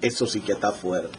Eso 0.00 0.26
sí 0.26 0.40
que 0.40 0.52
está 0.52 0.72
fuerte. 0.72 1.18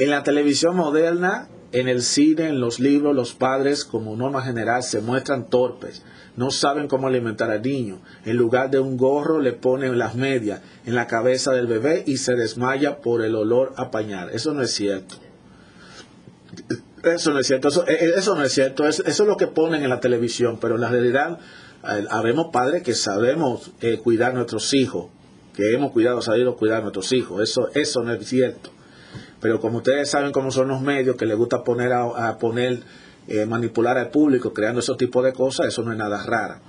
En 0.00 0.10
la 0.10 0.24
televisión 0.24 0.74
moderna, 0.74 1.48
en 1.70 1.86
el 1.86 2.02
cine, 2.02 2.48
en 2.48 2.60
los 2.60 2.80
libros, 2.80 3.14
los 3.14 3.32
padres, 3.32 3.84
como 3.84 4.16
norma 4.16 4.42
general, 4.42 4.82
se 4.82 5.00
muestran 5.00 5.48
torpes. 5.48 6.02
No 6.36 6.50
saben 6.50 6.88
cómo 6.88 7.06
alimentar 7.06 7.52
al 7.52 7.62
niño. 7.62 8.00
En 8.24 8.36
lugar 8.36 8.70
de 8.70 8.80
un 8.80 8.96
gorro, 8.96 9.40
le 9.40 9.52
ponen 9.52 9.96
las 9.96 10.16
medias 10.16 10.60
en 10.86 10.96
la 10.96 11.06
cabeza 11.06 11.52
del 11.52 11.68
bebé 11.68 12.02
y 12.04 12.16
se 12.16 12.34
desmaya 12.34 13.00
por 13.00 13.22
el 13.22 13.36
olor 13.36 13.74
a 13.76 13.92
pañal. 13.92 14.30
Eso 14.30 14.52
no 14.54 14.62
es 14.62 14.72
cierto. 14.72 15.23
Eso 17.04 17.32
no 17.32 17.38
es 17.38 17.46
cierto, 17.46 17.68
eso, 17.68 17.84
eh, 17.86 18.14
no 18.26 18.42
es 18.42 18.52
cierto, 18.52 18.88
eso, 18.88 19.02
es 19.06 19.18
lo 19.20 19.36
que 19.36 19.46
ponen 19.46 19.82
en 19.82 19.90
la 19.90 20.00
televisión, 20.00 20.58
pero 20.60 20.76
en 20.76 20.80
la 20.80 20.88
realidad 20.88 21.38
eh, 21.86 22.06
habemos 22.10 22.46
padres 22.50 22.82
que 22.82 22.94
sabemos 22.94 23.72
eh, 23.82 23.98
cuidar 23.98 24.30
a 24.30 24.34
nuestros 24.34 24.72
hijos, 24.72 25.10
que 25.54 25.74
hemos 25.74 25.92
cuidado, 25.92 26.22
sabido 26.22 26.56
cuidar 26.56 26.78
a 26.78 26.80
nuestros 26.80 27.12
hijos, 27.12 27.42
eso, 27.42 27.68
eso 27.74 28.02
no 28.02 28.12
es 28.12 28.26
cierto. 28.26 28.70
Pero 29.40 29.60
como 29.60 29.78
ustedes 29.78 30.10
saben 30.10 30.32
cómo 30.32 30.50
son 30.50 30.68
los 30.68 30.80
medios, 30.80 31.16
que 31.16 31.26
les 31.26 31.36
gusta 31.36 31.62
poner 31.62 31.92
a, 31.92 32.38
poner, 32.38 32.80
manipular 33.46 33.98
al 33.98 34.08
público, 34.08 34.54
creando 34.54 34.80
esos 34.80 34.96
tipos 34.96 35.22
de 35.22 35.34
cosas, 35.34 35.66
eso 35.66 35.82
no 35.82 35.92
es 35.92 35.98
nada 35.98 36.24
raro. 36.24 36.60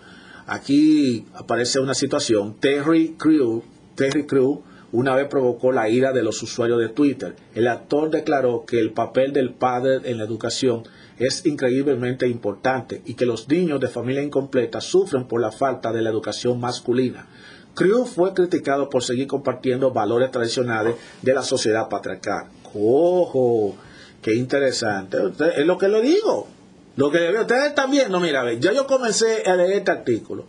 Aquí 0.45 1.25
aparece 1.33 1.79
una 1.79 1.93
situación, 1.93 2.55
Terry 2.59 3.15
Crew, 3.17 3.63
Terry 3.95 4.25
Crew, 4.25 4.61
una 4.91 5.15
vez 5.15 5.27
provocó 5.27 5.71
la 5.71 5.89
ira 5.89 6.13
de 6.13 6.23
los 6.23 6.41
usuarios 6.41 6.79
de 6.79 6.89
Twitter. 6.89 7.35
El 7.53 7.67
actor 7.67 8.09
declaró 8.09 8.65
que 8.65 8.79
el 8.79 8.91
papel 8.91 9.33
del 9.33 9.53
padre 9.53 10.01
en 10.05 10.17
la 10.17 10.23
educación 10.23 10.83
es 11.17 11.45
increíblemente 11.45 12.27
importante 12.27 13.01
y 13.05 13.15
que 13.15 13.25
los 13.25 13.47
niños 13.47 13.79
de 13.79 13.87
familia 13.87 14.21
incompleta 14.21 14.81
sufren 14.81 15.25
por 15.27 15.41
la 15.41 15.51
falta 15.51 15.91
de 15.91 16.01
la 16.01 16.09
educación 16.09 16.59
masculina. 16.59 17.27
Crew 17.73 18.05
fue 18.05 18.33
criticado 18.33 18.89
por 18.89 19.03
seguir 19.03 19.27
compartiendo 19.27 19.91
valores 19.91 20.31
tradicionales 20.31 20.95
de 21.21 21.33
la 21.33 21.41
sociedad 21.41 21.89
patriarcal. 21.89 22.47
¡Ojo! 22.73 23.75
¡Qué 24.21 24.33
interesante! 24.33 25.17
Es 25.57 25.65
lo 25.65 25.77
que 25.77 25.87
le 25.87 26.01
digo. 26.01 26.47
Lo 26.95 27.11
que 27.11 27.29
ustedes 27.37 27.67
están 27.67 27.91
viendo, 27.91 28.19
mira, 28.21 28.53
ya 28.53 28.71
yo 28.71 28.87
comencé 28.87 29.43
a 29.45 29.55
leer 29.55 29.71
este 29.71 29.91
artículo 29.91 30.45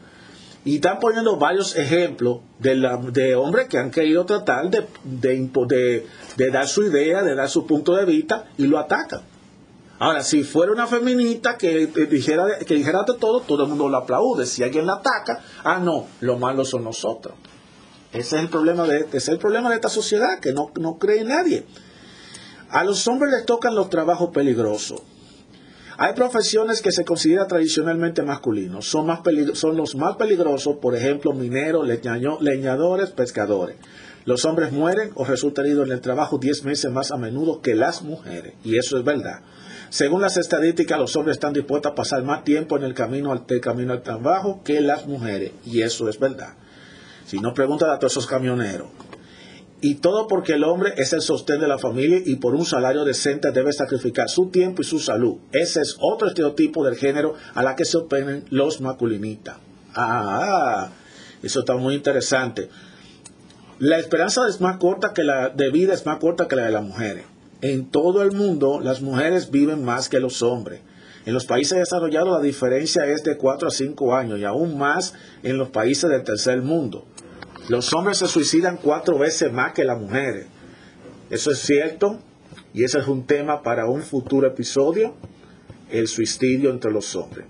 y 0.66 0.74
están 0.74 0.98
poniendo 0.98 1.36
varios 1.36 1.76
ejemplos 1.76 2.40
de, 2.58 2.74
la, 2.74 2.96
de 2.96 3.36
hombres 3.36 3.68
que 3.68 3.78
han 3.78 3.92
querido 3.92 4.26
tratar 4.26 4.68
de, 4.68 4.84
de, 5.04 6.50
dar 6.50 6.66
su 6.66 6.82
idea, 6.82 7.22
de 7.22 7.36
dar 7.36 7.48
su 7.48 7.68
punto 7.68 7.94
de 7.94 8.04
vista 8.04 8.46
y 8.58 8.66
lo 8.66 8.76
atacan. 8.80 9.20
Ahora, 10.00 10.24
si 10.24 10.42
fuera 10.42 10.72
una 10.72 10.88
feminista 10.88 11.56
que 11.56 11.86
dijera, 11.86 12.58
que 12.66 12.74
dijera 12.74 13.04
de 13.06 13.14
todo, 13.14 13.42
todo 13.42 13.62
el 13.62 13.68
mundo 13.68 13.88
lo 13.88 13.96
aplaude. 13.96 14.44
Si 14.44 14.64
alguien 14.64 14.86
la 14.86 14.94
ataca, 14.94 15.40
ah, 15.62 15.78
no, 15.78 16.08
lo 16.18 16.36
malo 16.36 16.64
son 16.64 16.82
nosotros. 16.82 17.36
Ese 18.12 18.34
es 18.34 18.42
el 18.42 18.48
problema 18.48 18.88
de, 18.88 19.02
ese 19.02 19.16
es 19.18 19.28
el 19.28 19.38
problema 19.38 19.68
de 19.68 19.76
esta 19.76 19.88
sociedad, 19.88 20.40
que 20.40 20.52
no, 20.52 20.72
no 20.80 20.98
cree 20.98 21.22
nadie. 21.22 21.64
A 22.70 22.82
los 22.82 23.06
hombres 23.06 23.30
les 23.30 23.46
tocan 23.46 23.76
los 23.76 23.88
trabajos 23.88 24.30
peligrosos. 24.30 25.00
Hay 25.98 26.12
profesiones 26.12 26.82
que 26.82 26.92
se 26.92 27.06
consideran 27.06 27.48
tradicionalmente 27.48 28.22
masculinos, 28.22 28.86
son, 28.86 29.06
más 29.06 29.20
son 29.54 29.78
los 29.78 29.96
más 29.96 30.16
peligrosos, 30.16 30.76
por 30.76 30.94
ejemplo, 30.94 31.32
mineros, 31.32 31.88
leñadores, 32.40 33.10
pescadores. 33.10 33.76
Los 34.26 34.44
hombres 34.44 34.72
mueren 34.72 35.12
o 35.14 35.24
resultan 35.24 35.64
heridos 35.64 35.86
en 35.86 35.94
el 35.94 36.02
trabajo 36.02 36.36
10 36.36 36.64
meses 36.64 36.90
más 36.90 37.12
a 37.12 37.16
menudo 37.16 37.62
que 37.62 37.74
las 37.74 38.02
mujeres, 38.02 38.54
y 38.62 38.76
eso 38.76 38.98
es 38.98 39.04
verdad. 39.04 39.40
Según 39.88 40.20
las 40.20 40.36
estadísticas, 40.36 40.98
los 40.98 41.16
hombres 41.16 41.36
están 41.36 41.54
dispuestos 41.54 41.92
a 41.92 41.94
pasar 41.94 42.22
más 42.24 42.44
tiempo 42.44 42.76
en 42.76 42.82
el 42.82 42.92
camino 42.92 43.32
al, 43.32 43.46
camino 43.60 43.94
al 43.94 44.02
trabajo 44.02 44.60
que 44.64 44.82
las 44.82 45.06
mujeres, 45.06 45.52
y 45.64 45.80
eso 45.80 46.10
es 46.10 46.18
verdad. 46.18 46.54
Si 47.24 47.38
no, 47.38 47.54
preguntan 47.54 47.88
a 47.88 47.98
todos 47.98 48.12
esos 48.12 48.26
camioneros. 48.26 48.88
Y 49.80 49.96
todo 49.96 50.26
porque 50.26 50.54
el 50.54 50.64
hombre 50.64 50.94
es 50.96 51.12
el 51.12 51.20
sostén 51.20 51.60
de 51.60 51.68
la 51.68 51.78
familia 51.78 52.20
y 52.24 52.36
por 52.36 52.54
un 52.54 52.64
salario 52.64 53.04
decente 53.04 53.50
debe 53.52 53.72
sacrificar 53.72 54.28
su 54.28 54.48
tiempo 54.48 54.82
y 54.82 54.86
su 54.86 54.98
salud. 54.98 55.36
Ese 55.52 55.82
es 55.82 55.96
otro 56.00 56.28
estereotipo 56.28 56.84
del 56.84 56.96
género 56.96 57.34
a 57.54 57.62
la 57.62 57.76
que 57.76 57.84
se 57.84 57.98
oponen 57.98 58.44
los 58.50 58.80
masculinistas. 58.80 59.58
Ah, 59.94 60.90
eso 61.42 61.60
está 61.60 61.76
muy 61.76 61.94
interesante. 61.94 62.70
La 63.78 63.98
esperanza 63.98 64.48
es 64.48 64.62
más 64.62 64.78
corta 64.78 65.12
que 65.12 65.22
la 65.22 65.50
de 65.50 65.70
vida 65.70 65.92
es 65.92 66.06
más 66.06 66.18
corta 66.18 66.48
que 66.48 66.56
la 66.56 66.64
de 66.64 66.72
las 66.72 66.82
mujeres. 66.82 67.24
En 67.60 67.90
todo 67.90 68.22
el 68.22 68.32
mundo 68.32 68.80
las 68.80 69.02
mujeres 69.02 69.50
viven 69.50 69.84
más 69.84 70.08
que 70.08 70.20
los 70.20 70.42
hombres. 70.42 70.80
En 71.26 71.34
los 71.34 71.44
países 71.44 71.78
desarrollados 71.78 72.38
la 72.38 72.40
diferencia 72.40 73.04
es 73.04 73.22
de 73.24 73.36
4 73.36 73.68
a 73.68 73.70
5 73.70 74.14
años 74.14 74.38
y 74.38 74.44
aún 74.44 74.78
más 74.78 75.12
en 75.42 75.58
los 75.58 75.68
países 75.68 76.08
del 76.08 76.24
tercer 76.24 76.62
mundo. 76.62 77.04
Los 77.68 77.92
hombres 77.94 78.18
se 78.18 78.28
suicidan 78.28 78.78
cuatro 78.80 79.18
veces 79.18 79.52
más 79.52 79.72
que 79.72 79.84
las 79.84 79.98
mujeres. 79.98 80.46
Eso 81.30 81.50
es 81.50 81.58
cierto 81.58 82.20
y 82.72 82.84
ese 82.84 82.98
es 82.98 83.08
un 83.08 83.26
tema 83.26 83.62
para 83.62 83.86
un 83.86 84.02
futuro 84.02 84.46
episodio, 84.46 85.14
el 85.90 86.06
suicidio 86.06 86.70
entre 86.70 86.92
los 86.92 87.16
hombres. 87.16 87.46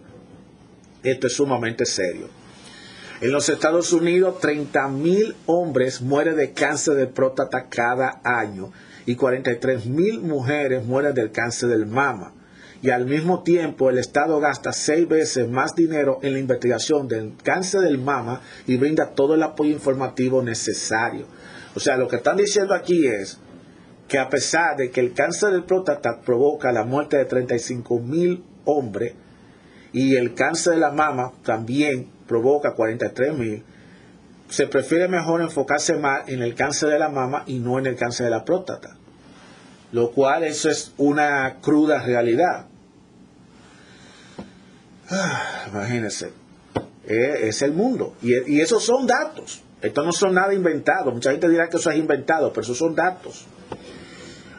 Esto 1.03 1.27
es 1.27 1.35
sumamente 1.35 1.85
serio. 1.85 2.29
En 3.21 3.31
los 3.31 3.49
Estados 3.49 3.93
Unidos, 3.93 4.37
30.000 4.41 5.35
hombres 5.47 6.01
mueren 6.01 6.37
de 6.37 6.53
cáncer 6.53 6.95
de 6.95 7.07
próstata 7.07 7.69
cada 7.69 8.21
año 8.25 8.73
y 9.07 9.17
43.000 9.17 10.21
mujeres 10.21 10.85
mueren 10.85 11.15
del 11.15 11.31
cáncer 11.31 11.69
del 11.71 11.87
mama 11.87 12.33
y 12.83 12.91
al 12.91 13.07
mismo 13.07 13.43
tiempo 13.43 13.91
el 13.91 13.99
Estado 13.99 14.39
gasta 14.41 14.73
seis 14.73 15.09
veces 15.09 15.49
más 15.49 15.75
dinero 15.75 16.19
en 16.23 16.35
la 16.35 16.39
investigación 16.39 17.09
del 17.09 17.35
cáncer 17.43 17.83
del 17.83 17.99
mama 17.99 18.41
y 18.67 18.77
brinda 18.77 19.11
todo 19.11 19.35
el 19.35 19.43
apoyo 19.43 19.71
informativo 19.71 20.43
necesario. 20.43 21.27
O 21.75 21.81
sea, 21.81 21.97
lo 21.97 22.09
que 22.09 22.17
están 22.17 22.37
diciendo 22.37 22.75
aquí 22.75 23.07
es 23.07 23.39
que 24.09 24.19
a 24.19 24.29
pesar 24.29 24.77
de 24.77 24.91
que 24.91 25.01
el 25.01 25.15
cáncer 25.15 25.51
del 25.53 25.65
próstata 25.65 26.21
provoca 26.21 26.73
la 26.73 26.85
muerte 26.85 27.17
de 27.17 27.25
35 27.25 27.99
mil 28.01 28.45
hombres 28.65 29.15
y 29.93 30.17
el 30.17 30.35
cáncer 30.35 30.75
de 30.75 30.81
la 30.81 30.93
mama 30.93 31.33
también 31.45 32.11
provoca 32.27 32.75
43 32.75 33.37
mil, 33.37 33.65
se 34.49 34.67
prefiere 34.67 35.09
mejor 35.09 35.41
enfocarse 35.41 35.97
más 35.97 36.29
en 36.29 36.43
el 36.43 36.55
cáncer 36.55 36.91
de 36.91 36.99
la 36.99 37.09
mama 37.09 37.43
y 37.47 37.59
no 37.59 37.79
en 37.79 37.87
el 37.87 37.97
cáncer 37.97 38.27
de 38.27 38.31
la 38.31 38.45
próstata 38.45 38.97
lo 39.93 40.11
cual 40.11 40.45
eso 40.45 40.69
es 40.69 40.93
una 40.97 41.57
cruda 41.61 42.03
realidad. 42.03 42.67
Ah, 45.11 45.67
imagínense. 45.73 46.33
Eh, 47.07 47.49
es 47.49 47.63
el 47.63 47.73
mundo. 47.73 48.15
Y, 48.23 48.61
esos 48.61 48.85
son 48.85 49.07
datos. 49.07 49.63
Esto 49.81 50.03
no 50.03 50.13
son 50.13 50.35
nada 50.35 50.53
inventado. 50.53 51.13
Mucha 51.13 51.31
gente 51.31 51.49
dirá 51.49 51.69
que 51.69 51.77
eso 51.77 51.91
es 51.91 51.99
inventado, 51.99 52.51
pero 52.51 52.63
esos 52.63 52.77
son 52.77 52.95
datos. 52.95 53.47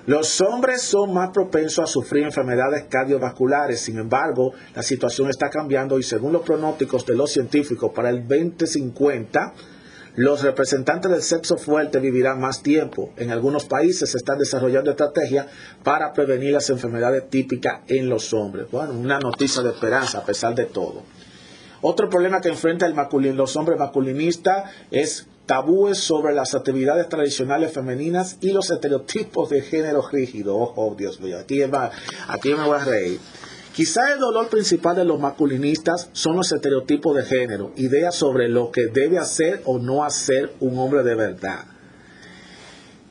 Los 0.06 0.40
hombres 0.40 0.84
son 0.84 1.14
más 1.14 1.32
propensos 1.32 1.84
a 1.84 1.86
sufrir 1.86 2.24
enfermedades 2.24 2.86
cardiovasculares, 2.90 3.82
sin 3.82 3.98
embargo, 3.98 4.54
la 4.74 4.82
situación 4.82 5.30
está 5.30 5.50
cambiando 5.50 6.00
y 6.00 6.04
según 6.04 6.32
los 6.32 6.44
pronósticos 6.44 7.06
de 7.06 7.14
los 7.14 7.30
científicos 7.30 7.92
para 7.94 8.10
el 8.10 8.26
2050, 8.26 9.54
los 10.18 10.42
representantes 10.42 11.12
del 11.12 11.22
sexo 11.22 11.58
fuerte 11.58 12.00
vivirán 12.00 12.40
más 12.40 12.64
tiempo. 12.64 13.14
En 13.18 13.30
algunos 13.30 13.66
países 13.66 14.10
se 14.10 14.18
están 14.18 14.40
desarrollando 14.40 14.90
estrategias 14.90 15.46
para 15.84 16.12
prevenir 16.12 16.54
las 16.54 16.72
enfermedades 16.72 17.30
típicas 17.30 17.82
en 17.88 18.10
los 18.10 18.34
hombres. 18.34 18.66
Bueno, 18.72 18.94
una 18.94 19.20
noticia 19.20 19.62
de 19.62 19.70
esperanza 19.70 20.18
a 20.18 20.26
pesar 20.26 20.56
de 20.56 20.66
todo. 20.66 21.04
Otro 21.82 22.10
problema 22.10 22.42
que 22.42 22.50
enfrenta 22.50 22.90
los 22.90 23.56
hombres 23.58 23.78
masculinistas 23.78 24.72
es 24.90 25.28
tabúes 25.46 26.00
sobre 26.00 26.34
las 26.34 26.56
actividades 26.56 27.08
tradicionales 27.10 27.72
femeninas 27.72 28.38
y 28.42 28.54
los 28.54 28.72
estereotipos 28.72 29.52
de 29.52 29.62
género 29.62 30.02
rígido. 30.12 30.56
Oh, 30.58 30.96
Dios 30.98 31.22
mío, 31.22 31.38
aquí, 31.38 31.62
aquí 31.62 32.50
me 32.56 32.66
voy 32.66 32.80
a 32.80 32.84
reír. 32.84 33.20
Quizá 33.78 34.12
el 34.12 34.20
dolor 34.20 34.50
principal 34.50 34.96
de 34.96 35.06
los 35.06 35.20
masculinistas 35.20 36.10
son 36.12 36.36
los 36.36 36.52
estereotipos 36.52 37.16
de 37.16 37.22
género, 37.22 37.74
ideas 37.76 38.16
sobre 38.16 38.50
lo 38.50 38.72
que 38.72 38.88
debe 38.88 39.20
hacer 39.20 39.62
o 39.66 39.78
no 39.78 40.04
hacer 40.04 40.52
un 40.60 40.80
hombre 40.80 41.04
de 41.04 41.14
verdad. 41.14 41.60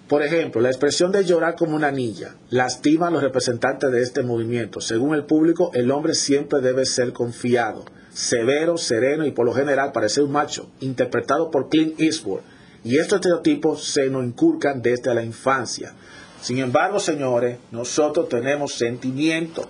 Por 0.08 0.24
ejemplo, 0.24 0.60
la 0.60 0.70
expresión 0.70 1.12
de 1.12 1.24
llorar 1.24 1.54
como 1.54 1.76
una 1.76 1.92
niña 1.92 2.34
lastima 2.50 3.06
a 3.06 3.10
los 3.12 3.22
representantes 3.22 3.92
de 3.92 4.02
este 4.02 4.24
movimiento. 4.24 4.80
Según 4.80 5.14
el 5.14 5.24
público, 5.24 5.70
el 5.72 5.88
hombre 5.92 6.16
siempre 6.16 6.60
debe 6.60 6.84
ser 6.84 7.12
confiado, 7.12 7.84
severo, 8.12 8.76
sereno 8.76 9.24
y 9.24 9.30
por 9.30 9.46
lo 9.46 9.52
general 9.52 9.92
parecer 9.92 10.24
un 10.24 10.32
macho, 10.32 10.68
interpretado 10.80 11.48
por 11.52 11.68
Clint 11.68 12.00
Eastwood. 12.00 12.40
Y 12.82 12.98
estos 12.98 13.20
estereotipos 13.20 13.84
se 13.84 14.10
nos 14.10 14.24
inculcan 14.24 14.82
desde 14.82 15.14
la 15.14 15.22
infancia. 15.22 15.94
Sin 16.42 16.58
embargo, 16.58 16.98
señores, 16.98 17.58
nosotros 17.70 18.28
tenemos 18.28 18.74
sentimientos 18.74 19.68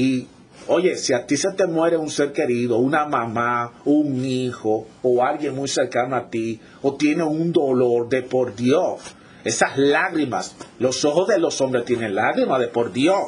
y 0.00 0.26
oye, 0.66 0.96
si 0.96 1.12
a 1.12 1.26
ti 1.26 1.36
se 1.36 1.52
te 1.52 1.66
muere 1.66 1.98
un 1.98 2.08
ser 2.08 2.32
querido, 2.32 2.78
una 2.78 3.04
mamá, 3.04 3.72
un 3.84 4.24
hijo 4.24 4.86
o 5.02 5.22
alguien 5.22 5.54
muy 5.54 5.68
cercano 5.68 6.16
a 6.16 6.30
ti, 6.30 6.58
o 6.80 6.94
tiene 6.94 7.22
un 7.22 7.52
dolor 7.52 8.08
de 8.08 8.22
por 8.22 8.56
Dios, 8.56 9.00
esas 9.44 9.76
lágrimas, 9.76 10.56
los 10.78 11.04
ojos 11.04 11.28
de 11.28 11.38
los 11.38 11.60
hombres 11.60 11.84
tienen 11.84 12.14
lágrimas 12.14 12.60
de 12.60 12.68
por 12.68 12.92
Dios. 12.92 13.20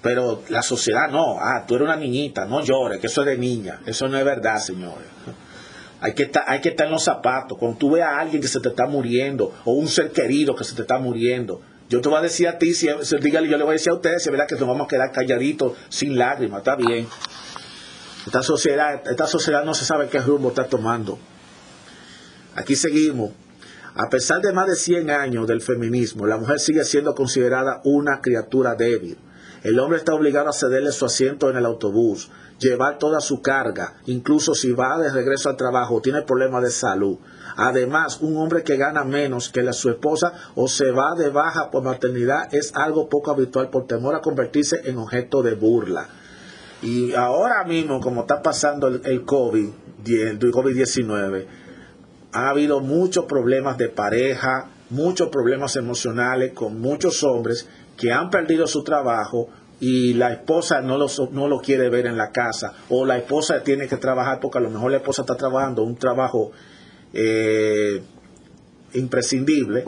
Pero 0.00 0.42
la 0.48 0.62
sociedad 0.62 1.10
no, 1.10 1.36
ah, 1.38 1.64
tú 1.66 1.74
eres 1.76 1.86
una 1.86 1.96
niñita, 1.96 2.46
no 2.46 2.62
llores, 2.62 2.98
que 2.98 3.08
eso 3.08 3.20
es 3.20 3.26
de 3.26 3.38
niña. 3.38 3.80
Eso 3.84 4.08
no 4.08 4.18
es 4.18 4.24
verdad, 4.24 4.58
señores. 4.58 5.06
Hay 6.00 6.14
que, 6.14 6.24
estar, 6.24 6.44
hay 6.48 6.60
que 6.60 6.70
estar 6.70 6.86
en 6.86 6.92
los 6.92 7.04
zapatos. 7.04 7.58
Cuando 7.58 7.78
tú 7.78 7.90
veas 7.92 8.08
a 8.08 8.20
alguien 8.20 8.40
que 8.40 8.48
se 8.48 8.58
te 8.58 8.70
está 8.70 8.86
muriendo, 8.86 9.52
o 9.64 9.72
un 9.72 9.86
ser 9.86 10.10
querido 10.10 10.56
que 10.56 10.64
se 10.64 10.74
te 10.74 10.82
está 10.82 10.98
muriendo, 10.98 11.60
yo 11.92 12.00
te 12.00 12.08
voy 12.08 12.20
a 12.20 12.22
decir 12.22 12.48
a 12.48 12.56
ti, 12.56 12.72
si, 12.72 12.86
yo 12.86 12.96
le 12.96 13.64
voy 13.64 13.68
a 13.68 13.72
decir 13.72 13.92
a 13.92 13.96
ustedes, 13.96 14.22
si 14.22 14.30
es 14.30 14.32
verdad 14.32 14.46
que 14.48 14.54
nos 14.54 14.66
vamos 14.66 14.86
a 14.86 14.88
quedar 14.88 15.12
calladitos, 15.12 15.74
sin 15.90 16.16
lágrimas, 16.16 16.60
está 16.60 16.74
bien. 16.74 17.06
Esta 18.24 18.42
sociedad, 18.42 19.02
esta 19.06 19.26
sociedad 19.26 19.62
no 19.62 19.74
se 19.74 19.84
sabe 19.84 20.08
qué 20.08 20.18
rumbo 20.18 20.48
está 20.48 20.64
tomando. 20.64 21.18
Aquí 22.54 22.76
seguimos. 22.76 23.32
A 23.94 24.08
pesar 24.08 24.40
de 24.40 24.54
más 24.54 24.68
de 24.68 24.76
100 24.76 25.10
años 25.10 25.46
del 25.46 25.60
feminismo, 25.60 26.26
la 26.26 26.38
mujer 26.38 26.60
sigue 26.60 26.82
siendo 26.86 27.14
considerada 27.14 27.82
una 27.84 28.22
criatura 28.22 28.74
débil. 28.74 29.18
El 29.62 29.78
hombre 29.78 29.98
está 29.98 30.14
obligado 30.14 30.48
a 30.48 30.54
cederle 30.54 30.92
su 30.92 31.04
asiento 31.04 31.50
en 31.50 31.58
el 31.58 31.66
autobús, 31.66 32.30
llevar 32.62 32.98
toda 32.98 33.20
su 33.20 33.42
carga, 33.42 33.94
incluso 34.06 34.54
si 34.54 34.72
va 34.72 34.98
de 34.98 35.10
regreso 35.10 35.48
al 35.48 35.56
trabajo, 35.56 36.00
tiene 36.00 36.22
problemas 36.22 36.62
de 36.62 36.70
salud. 36.70 37.18
Además, 37.56 38.20
un 38.20 38.36
hombre 38.36 38.62
que 38.62 38.76
gana 38.76 39.04
menos 39.04 39.50
que 39.50 39.72
su 39.72 39.90
esposa 39.90 40.32
o 40.54 40.68
se 40.68 40.90
va 40.90 41.14
de 41.16 41.28
baja 41.28 41.70
por 41.70 41.82
maternidad 41.82 42.54
es 42.54 42.74
algo 42.74 43.08
poco 43.08 43.30
habitual 43.30 43.68
por 43.68 43.86
temor 43.86 44.14
a 44.14 44.20
convertirse 44.20 44.80
en 44.84 44.98
objeto 44.98 45.42
de 45.42 45.54
burla. 45.54 46.08
Y 46.82 47.14
ahora 47.14 47.64
mismo, 47.64 48.00
como 48.00 48.22
está 48.22 48.42
pasando 48.42 48.88
el, 48.88 49.24
COVID, 49.24 49.68
el 50.06 50.38
COVID-19, 50.38 51.46
ha 52.32 52.48
habido 52.48 52.80
muchos 52.80 53.26
problemas 53.26 53.76
de 53.76 53.88
pareja, 53.88 54.70
muchos 54.90 55.28
problemas 55.28 55.76
emocionales 55.76 56.52
con 56.52 56.80
muchos 56.80 57.22
hombres 57.22 57.68
que 57.96 58.10
han 58.10 58.30
perdido 58.30 58.66
su 58.66 58.82
trabajo 58.82 59.48
y 59.82 60.14
la 60.14 60.32
esposa 60.32 60.80
no 60.80 60.96
lo, 60.96 61.08
no 61.32 61.48
lo 61.48 61.60
quiere 61.60 61.90
ver 61.90 62.06
en 62.06 62.16
la 62.16 62.30
casa 62.30 62.72
o 62.88 63.04
la 63.04 63.18
esposa 63.18 63.64
tiene 63.64 63.88
que 63.88 63.96
trabajar 63.96 64.38
porque 64.38 64.58
a 64.58 64.60
lo 64.60 64.70
mejor 64.70 64.92
la 64.92 64.98
esposa 64.98 65.22
está 65.22 65.34
trabajando 65.34 65.82
un 65.82 65.96
trabajo 65.96 66.52
eh, 67.12 68.00
imprescindible 68.92 69.84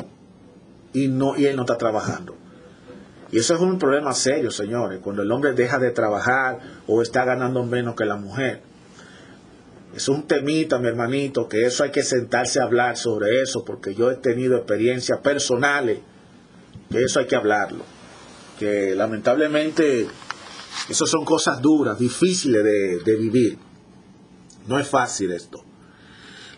y, 0.92 1.06
no, 1.06 1.36
y 1.36 1.46
él 1.46 1.54
no 1.54 1.62
está 1.62 1.78
trabajando. 1.78 2.34
Y 3.30 3.38
eso 3.38 3.54
es 3.54 3.60
un 3.60 3.78
problema 3.78 4.12
serio, 4.14 4.50
señores, 4.50 4.98
cuando 4.98 5.22
el 5.22 5.30
hombre 5.30 5.52
deja 5.52 5.78
de 5.78 5.92
trabajar 5.92 6.58
o 6.88 7.00
está 7.00 7.24
ganando 7.24 7.62
menos 7.62 7.94
que 7.94 8.04
la 8.04 8.16
mujer. 8.16 8.62
Es 9.94 10.08
un 10.08 10.26
temita, 10.26 10.80
mi 10.80 10.88
hermanito, 10.88 11.48
que 11.48 11.66
eso 11.66 11.84
hay 11.84 11.92
que 11.92 12.02
sentarse 12.02 12.58
a 12.58 12.64
hablar 12.64 12.96
sobre 12.96 13.42
eso, 13.42 13.64
porque 13.64 13.94
yo 13.94 14.10
he 14.10 14.16
tenido 14.16 14.56
experiencias 14.56 15.20
personales, 15.20 16.00
que 16.90 17.04
eso 17.04 17.20
hay 17.20 17.26
que 17.26 17.36
hablarlo. 17.36 17.93
Que 18.58 18.94
lamentablemente, 18.94 20.06
eso 20.88 21.06
son 21.06 21.24
cosas 21.24 21.60
duras, 21.60 21.98
difíciles 21.98 22.62
de, 22.64 23.00
de 23.00 23.16
vivir. 23.16 23.58
No 24.66 24.78
es 24.78 24.88
fácil 24.88 25.32
esto. 25.32 25.64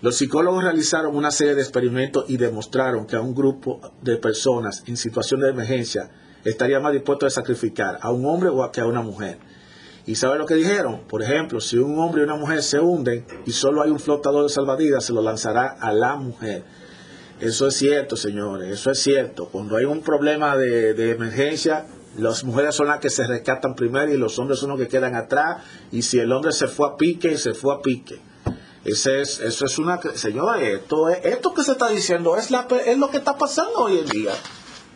Los 0.02 0.16
psicólogos 0.16 0.62
realizaron 0.62 1.16
una 1.16 1.30
serie 1.30 1.54
de 1.54 1.62
experimentos 1.62 2.26
y 2.28 2.36
demostraron 2.36 3.06
que 3.06 3.16
a 3.16 3.20
un 3.20 3.34
grupo 3.34 3.80
de 4.02 4.16
personas 4.18 4.84
en 4.86 4.96
situación 4.96 5.40
de 5.40 5.48
emergencia 5.48 6.10
estaría 6.44 6.80
más 6.80 6.92
dispuesto 6.92 7.26
a 7.26 7.30
sacrificar 7.30 7.98
a 8.00 8.10
un 8.10 8.24
hombre 8.26 8.50
o 8.50 8.70
que 8.70 8.80
a 8.80 8.86
una 8.86 9.02
mujer. 9.02 9.38
¿Y 10.06 10.14
sabe 10.14 10.38
lo 10.38 10.46
que 10.46 10.54
dijeron? 10.54 11.00
Por 11.08 11.22
ejemplo, 11.22 11.60
si 11.60 11.78
un 11.78 11.98
hombre 11.98 12.20
y 12.20 12.24
una 12.24 12.36
mujer 12.36 12.62
se 12.62 12.78
hunden 12.78 13.26
y 13.44 13.50
solo 13.50 13.82
hay 13.82 13.90
un 13.90 13.98
flotador 13.98 14.44
de 14.44 14.50
salvavidas, 14.50 15.04
se 15.04 15.12
lo 15.12 15.20
lanzará 15.20 15.76
a 15.80 15.92
la 15.92 16.14
mujer. 16.16 16.62
Eso 17.40 17.66
es 17.66 17.76
cierto, 17.76 18.16
señores, 18.16 18.70
eso 18.70 18.90
es 18.90 18.98
cierto. 18.98 19.48
Cuando 19.50 19.76
hay 19.76 19.84
un 19.84 20.00
problema 20.00 20.56
de, 20.56 20.94
de 20.94 21.10
emergencia, 21.10 21.86
las 22.16 22.44
mujeres 22.44 22.74
son 22.74 22.88
las 22.88 22.98
que 22.98 23.10
se 23.10 23.26
rescatan 23.26 23.74
primero 23.74 24.12
y 24.12 24.16
los 24.16 24.38
hombres 24.38 24.58
son 24.58 24.70
los 24.70 24.78
que 24.78 24.88
quedan 24.88 25.14
atrás. 25.14 25.62
Y 25.92 26.02
si 26.02 26.18
el 26.18 26.32
hombre 26.32 26.52
se 26.52 26.66
fue 26.66 26.88
a 26.88 26.96
pique, 26.96 27.36
se 27.36 27.52
fue 27.52 27.74
a 27.74 27.80
pique. 27.80 28.18
Ese 28.84 29.20
es, 29.20 29.40
eso 29.40 29.66
es 29.66 29.78
una... 29.78 30.00
Señores, 30.14 30.80
esto, 30.80 31.08
es, 31.08 31.24
esto 31.24 31.52
que 31.52 31.62
se 31.62 31.72
está 31.72 31.88
diciendo 31.88 32.36
es, 32.36 32.50
la, 32.50 32.66
es 32.86 32.96
lo 32.96 33.10
que 33.10 33.18
está 33.18 33.36
pasando 33.36 33.80
hoy 33.80 33.98
en 33.98 34.06
día. 34.06 34.32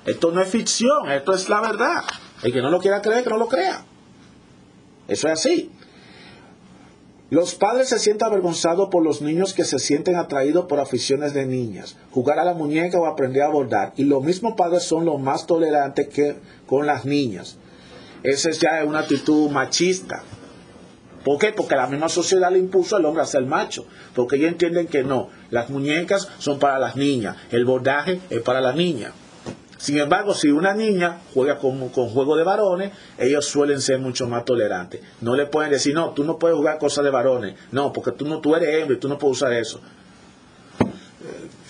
Esto 0.07 0.31
no 0.31 0.41
es 0.41 0.49
ficción, 0.49 1.11
esto 1.11 1.35
es 1.35 1.49
la 1.49 1.61
verdad. 1.61 2.05
El 2.43 2.53
que 2.53 2.63
no 2.63 2.71
lo 2.71 2.79
quiera 2.79 3.03
creer, 3.03 3.25
que 3.25 3.31
no 3.31 3.37
lo 3.37 3.49
crea. 3.49 3.85
Eso 5.09 5.27
es 5.27 5.33
así. 5.33 5.71
Los 7.31 7.55
padres 7.55 7.89
se 7.89 8.01
sienten 8.01 8.27
avergonzados 8.27 8.89
por 8.89 9.05
los 9.05 9.23
niños 9.23 9.55
que 9.55 9.63
se 9.63 9.79
sienten 9.79 10.17
atraídos 10.17 10.67
por 10.67 10.81
aficiones 10.81 11.33
de 11.33 11.47
niñas, 11.47 11.97
jugar 12.11 12.41
a 12.41 12.45
la 12.45 12.55
muñeca 12.55 12.99
o 12.99 13.07
aprender 13.07 13.45
a 13.45 13.51
bordar. 13.51 13.93
Y 13.97 14.03
los 14.03 14.25
mismos 14.25 14.55
padres 14.57 14.83
son 14.83 15.05
los 15.05 15.21
más 15.21 15.47
tolerantes 15.47 16.09
que 16.09 16.35
con 16.67 16.87
las 16.87 17.05
niñas. 17.05 17.57
Esa 18.25 18.51
es 18.51 18.59
ya 18.59 18.85
una 18.85 18.99
actitud 18.99 19.49
machista. 19.49 20.25
¿Por 21.25 21.39
qué? 21.39 21.53
Porque 21.53 21.77
la 21.77 21.87
misma 21.87 22.09
sociedad 22.09 22.51
le 22.51 22.59
impuso 22.59 22.97
al 22.97 23.05
hombre 23.05 23.23
a 23.23 23.27
ser 23.27 23.47
macho. 23.47 23.87
Porque 24.15 24.35
ellos 24.35 24.51
entienden 24.51 24.89
que 24.89 25.05
no. 25.05 25.29
Las 25.51 25.71
muñecas 25.71 26.29
son 26.39 26.59
para 26.59 26.81
las 26.81 26.97
niñas. 26.97 27.37
El 27.53 27.65
bordaje 27.65 28.21
es 28.31 28.41
para 28.41 28.61
la 28.61 28.73
niña. 28.73 29.13
Sin 29.81 29.97
embargo, 29.97 30.35
si 30.35 30.51
una 30.51 30.75
niña 30.75 31.21
juega 31.33 31.57
con, 31.57 31.89
juego 31.89 32.37
de 32.37 32.45
varones, 32.45 32.93
ellos 33.17 33.47
suelen 33.47 33.81
ser 33.81 33.99
mucho 33.99 34.29
más 34.29 34.45
tolerantes. 34.45 35.01
No 35.23 35.35
le 35.35 35.47
pueden 35.47 35.71
decir, 35.71 35.95
no, 35.95 36.11
tú 36.11 36.23
no 36.23 36.39
puedes 36.39 36.55
jugar 36.55 36.79
cosas 36.79 37.03
de 37.03 37.11
varones. 37.11 37.55
No, 37.73 37.91
porque 37.91 38.13
tú, 38.13 38.27
no, 38.29 38.41
tú 38.41 38.55
eres 38.55 38.75
hembra 38.77 38.99
y 38.99 39.01
tú 39.01 39.09
no 39.09 39.17
puedes 39.17 39.39
usar 39.39 39.55
eso. 39.55 39.81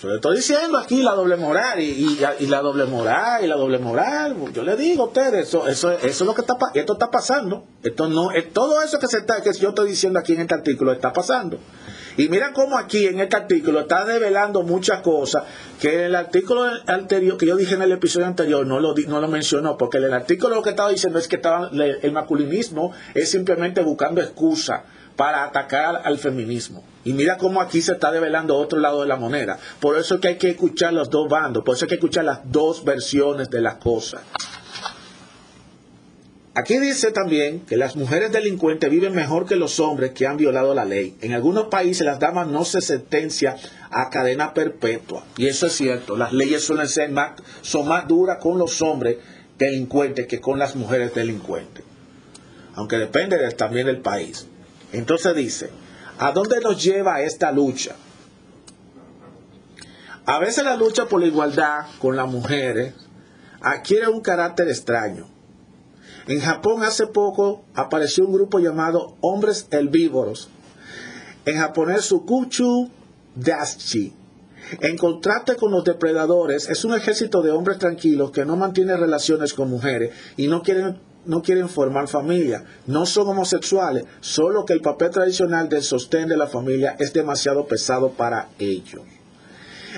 Yo 0.01 0.09
le 0.09 0.15
estoy 0.15 0.35
diciendo 0.35 0.77
aquí 0.77 1.01
la 1.01 1.13
doble 1.13 1.37
moral 1.37 1.79
y, 1.79 2.17
la 2.47 2.61
doble 2.61 2.83
moral 2.83 3.45
y 3.45 3.47
la 3.47 3.55
doble 3.55 3.79
moral. 3.79 4.35
Yo 4.51 4.63
le 4.63 4.75
digo 4.75 5.03
a 5.03 5.07
ustedes, 5.07 5.47
eso, 5.47 5.65
eso, 5.65 5.91
eso 5.91 6.05
es 6.05 6.21
lo 6.21 6.33
que 6.33 6.41
está 6.41 6.57
esto 6.73 6.93
está 6.93 7.09
pasando. 7.09 7.63
Esto 7.81 8.09
no, 8.09 8.27
todo 8.51 8.81
eso 8.81 8.99
que 8.99 9.07
se 9.07 9.19
está, 9.19 9.41
que 9.41 9.53
yo 9.53 9.69
estoy 9.69 9.89
diciendo 9.89 10.19
aquí 10.19 10.33
en 10.33 10.41
este 10.41 10.55
artículo 10.55 10.91
está 10.91 11.13
pasando. 11.13 11.59
Y 12.17 12.29
mira 12.29 12.51
cómo 12.53 12.77
aquí 12.77 13.05
en 13.07 13.19
este 13.19 13.35
artículo 13.35 13.81
está 13.81 14.03
revelando 14.03 14.63
muchas 14.63 15.01
cosas 15.01 15.43
que 15.79 16.05
el 16.05 16.15
artículo 16.15 16.65
anterior, 16.87 17.37
que 17.37 17.45
yo 17.45 17.55
dije 17.55 17.75
en 17.75 17.81
el 17.81 17.91
episodio 17.91 18.27
anterior, 18.27 18.65
no 18.65 18.79
lo, 18.79 18.93
no 19.07 19.21
lo 19.21 19.27
mencionó, 19.27 19.77
porque 19.77 19.97
en 19.97 20.05
el 20.05 20.13
artículo 20.13 20.55
lo 20.55 20.61
que 20.61 20.71
estaba 20.71 20.89
diciendo 20.89 21.19
es 21.19 21.27
que 21.27 21.37
estaba, 21.37 21.69
el 21.71 22.11
masculinismo 22.11 22.93
es 23.13 23.31
simplemente 23.31 23.81
buscando 23.81 24.21
excusa 24.21 24.83
para 25.15 25.43
atacar 25.43 26.01
al 26.03 26.17
feminismo. 26.17 26.83
Y 27.03 27.13
mira 27.13 27.37
cómo 27.37 27.61
aquí 27.61 27.81
se 27.81 27.93
está 27.93 28.11
develando 28.11 28.55
otro 28.55 28.79
lado 28.79 29.01
de 29.01 29.07
la 29.07 29.15
moneda. 29.15 29.57
Por 29.79 29.97
eso 29.97 30.15
es 30.15 30.21
que 30.21 30.29
hay 30.29 30.37
que 30.37 30.49
escuchar 30.49 30.93
los 30.93 31.09
dos 31.09 31.29
bandos, 31.29 31.63
por 31.63 31.75
eso 31.75 31.85
hay 31.85 31.89
que 31.89 31.95
escuchar 31.95 32.25
las 32.25 32.39
dos 32.51 32.83
versiones 32.83 33.49
de 33.49 33.61
las 33.61 33.75
cosas. 33.75 34.21
Aquí 36.53 36.79
dice 36.79 37.11
también 37.11 37.61
que 37.61 37.77
las 37.77 37.95
mujeres 37.95 38.33
delincuentes 38.33 38.89
viven 38.89 39.15
mejor 39.15 39.45
que 39.45 39.55
los 39.55 39.79
hombres 39.79 40.11
que 40.11 40.27
han 40.27 40.35
violado 40.35 40.75
la 40.75 40.83
ley. 40.83 41.15
En 41.21 41.31
algunos 41.31 41.67
países 41.67 42.05
las 42.05 42.19
damas 42.19 42.47
no 42.47 42.65
se 42.65 42.81
sentencia 42.81 43.55
a 43.89 44.09
cadena 44.09 44.53
perpetua. 44.53 45.23
Y 45.37 45.47
eso 45.47 45.67
es 45.67 45.73
cierto. 45.73 46.17
Las 46.17 46.33
leyes 46.33 46.61
suelen 46.61 46.89
ser 46.89 47.09
más, 47.09 47.33
son 47.61 47.87
más 47.87 48.05
duras 48.05 48.39
con 48.41 48.57
los 48.57 48.81
hombres 48.81 49.15
delincuentes 49.57 50.27
que 50.27 50.41
con 50.41 50.59
las 50.59 50.75
mujeres 50.75 51.15
delincuentes. 51.15 51.85
Aunque 52.75 52.97
depende 52.97 53.37
también 53.51 53.85
del 53.85 54.01
país. 54.01 54.45
Entonces 54.91 55.33
dice, 55.33 55.69
¿a 56.19 56.33
dónde 56.33 56.59
nos 56.59 56.83
lleva 56.83 57.21
esta 57.21 57.53
lucha? 57.53 57.95
A 60.25 60.37
veces 60.39 60.65
la 60.65 60.75
lucha 60.75 61.05
por 61.05 61.21
la 61.21 61.27
igualdad 61.27 61.85
con 61.99 62.17
las 62.17 62.27
mujeres 62.27 62.93
adquiere 63.61 64.09
un 64.09 64.19
carácter 64.19 64.67
extraño. 64.67 65.30
En 66.27 66.39
Japón 66.39 66.83
hace 66.83 67.07
poco 67.07 67.63
apareció 67.73 68.25
un 68.25 68.33
grupo 68.33 68.59
llamado 68.59 69.17
Hombres 69.21 69.67
Herbívoros. 69.71 70.49
En 71.45 71.57
japonés 71.57 72.05
Sukuchu 72.05 72.89
Dashi. 73.35 74.13
En 74.79 74.97
contraste 74.97 75.55
con 75.55 75.71
los 75.71 75.83
depredadores, 75.83 76.69
es 76.69 76.85
un 76.85 76.93
ejército 76.93 77.41
de 77.41 77.51
hombres 77.51 77.79
tranquilos 77.79 78.31
que 78.31 78.45
no 78.45 78.55
mantienen 78.55 78.99
relaciones 78.99 79.53
con 79.53 79.69
mujeres 79.69 80.11
y 80.37 80.47
no 80.47 80.61
quieren, 80.61 80.99
no 81.25 81.41
quieren 81.41 81.67
formar 81.67 82.07
familia. 82.07 82.63
No 82.85 83.05
son 83.05 83.27
homosexuales, 83.27 84.05
solo 84.21 84.63
que 84.63 84.73
el 84.73 84.81
papel 84.81 85.09
tradicional 85.09 85.67
del 85.67 85.81
sostén 85.81 86.29
de 86.29 86.37
la 86.37 86.47
familia 86.47 86.95
es 86.99 87.11
demasiado 87.11 87.65
pesado 87.65 88.11
para 88.11 88.49
ellos. 88.59 89.01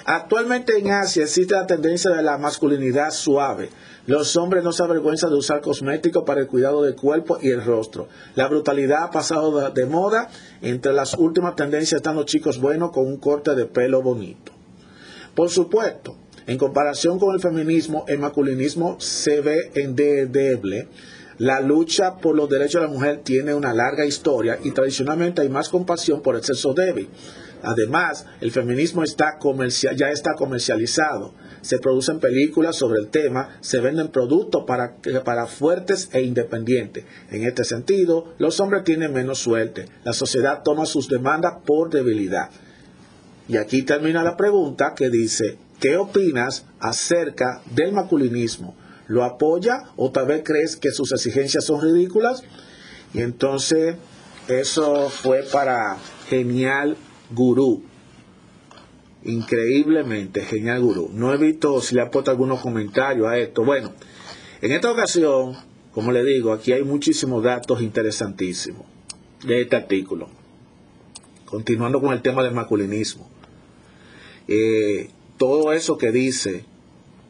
Actualmente 0.06 0.77
en 0.77 0.91
Asia 0.91 1.23
existe 1.23 1.56
la 1.56 1.67
tendencia 1.67 2.12
de 2.12 2.23
la 2.23 2.38
masculinidad 2.38 3.12
suave. 3.12 3.69
Los 4.06 4.36
hombres 4.36 4.63
no 4.63 4.73
se 4.73 4.84
avergüenzan 4.84 5.29
de 5.29 5.38
usar 5.38 5.62
cosméticos 5.62 6.23
para 6.25 6.41
el 6.41 6.47
cuidado 6.47 6.84
del 6.84 6.95
cuerpo 6.95 7.38
y 7.41 7.49
el 7.49 7.63
rostro. 7.63 8.10
La 8.36 8.47
brutalidad 8.47 9.03
ha 9.03 9.12
pasado 9.12 9.69
de 9.69 9.86
moda. 9.86 10.29
Entre 10.62 10.91
las 10.91 11.13
últimas 11.13 11.56
tendencias 11.56 11.99
están 11.99 12.15
los 12.15 12.25
chicos 12.25 12.60
buenos 12.60 12.91
con 12.91 13.08
un 13.08 13.17
corte 13.17 13.56
de 13.56 13.65
pelo 13.65 14.01
bonito. 14.01 14.51
Por 15.36 15.49
supuesto, 15.49 16.17
en 16.45 16.58
comparación 16.58 17.17
con 17.17 17.34
el 17.34 17.41
feminismo, 17.41 18.03
el 18.08 18.19
masculinismo 18.19 18.99
se 18.99 19.39
ve 19.39 19.71
endeble. 19.75 20.89
La 21.38 21.62
lucha 21.62 22.17
por 22.17 22.36
los 22.36 22.49
derechos 22.49 22.82
de 22.82 22.88
la 22.88 22.93
mujer 22.93 23.21
tiene 23.23 23.53
una 23.53 23.73
larga 23.73 24.06
historia 24.06 24.60
y 24.63 24.71
tradicionalmente 24.71 25.41
hay 25.41 25.49
más 25.49 25.69
compasión 25.69 26.21
por 26.21 26.36
el 26.36 26.43
sexo 26.43 26.73
débil. 26.73 27.10
Además, 27.63 28.26
el 28.41 28.52
feminismo 28.52 29.04
está 29.04 29.39
ya 29.95 30.10
está 30.10 30.34
comercializado. 30.36 31.34
Se 31.62 31.80
producen 31.80 32.19
películas 32.19 32.76
sobre 32.76 32.99
el 32.99 33.08
tema, 33.08 33.58
se 33.62 33.80
venden 33.80 34.10
productos 34.10 34.65
para, 34.67 34.97
para 35.23 35.47
fuertes 35.47 36.10
e 36.12 36.21
independientes. 36.23 37.06
En 37.32 37.45
este 37.45 37.63
sentido, 37.63 38.34
los 38.38 38.60
hombres 38.60 38.84
tienen 38.84 39.13
menos 39.13 39.39
suerte. 39.39 39.88
La 40.04 40.12
sociedad 40.12 40.62
toma 40.62 40.86
sus 40.86 41.08
demandas 41.08 41.54
por 41.65 41.89
debilidad. 41.89 42.49
Y 43.47 43.56
aquí 43.56 43.84
termina 43.84 44.23
la 44.23 44.36
pregunta 44.36 44.93
que 44.93 45.10
dice, 45.10 45.58
¿qué 45.80 45.95
opinas 45.95 46.65
acerca 46.80 47.62
del 47.73 47.93
masculinismo? 47.93 48.76
¿Lo 49.08 49.23
apoya 49.23 49.84
o 49.95 50.12
tal 50.12 50.28
vez 50.28 50.43
crees 50.43 50.76
que 50.76 50.91
sus 50.91 51.13
exigencias 51.13 51.63
son 51.63 51.82
ridículas? 51.82 52.43
Y 53.13 53.21
entonces 53.21 53.95
eso 54.49 55.10
fue 55.10 55.43
para 55.43 55.97
Genial 56.30 56.97
Gurú. 57.34 57.84
Increíblemente, 59.26 60.41
Genial 60.41 60.82
Gurú. 60.82 61.10
No 61.13 61.34
he 61.34 61.38
visto 61.38 61.82
si 61.82 61.96
le 61.96 62.02
ha 62.02 62.12
puesto 62.12 62.32
algunos 62.32 62.60
comentarios 62.60 63.28
a 63.28 63.38
esto. 63.38 63.63
Bueno, 63.63 63.91
en 64.62 64.72
esta 64.72 64.91
ocasión, 64.91 65.56
como 65.93 66.12
le 66.12 66.24
digo, 66.24 66.52
aquí 66.52 66.72
hay 66.72 66.84
muchísimos 66.84 67.43
datos 67.43 67.82
interesantísimos 67.82 68.86
de 69.46 69.62
este 69.62 69.76
artículo. 69.76 70.30
Continuando 71.46 72.02
con 72.02 72.13
el 72.13 72.22
tema 72.22 72.43
del 72.43 72.54
masculinismo. 72.54 73.30
Eh, 74.48 75.10
todo 75.38 75.72
eso 75.72 75.98
que 75.98 76.12
dice, 76.12 76.65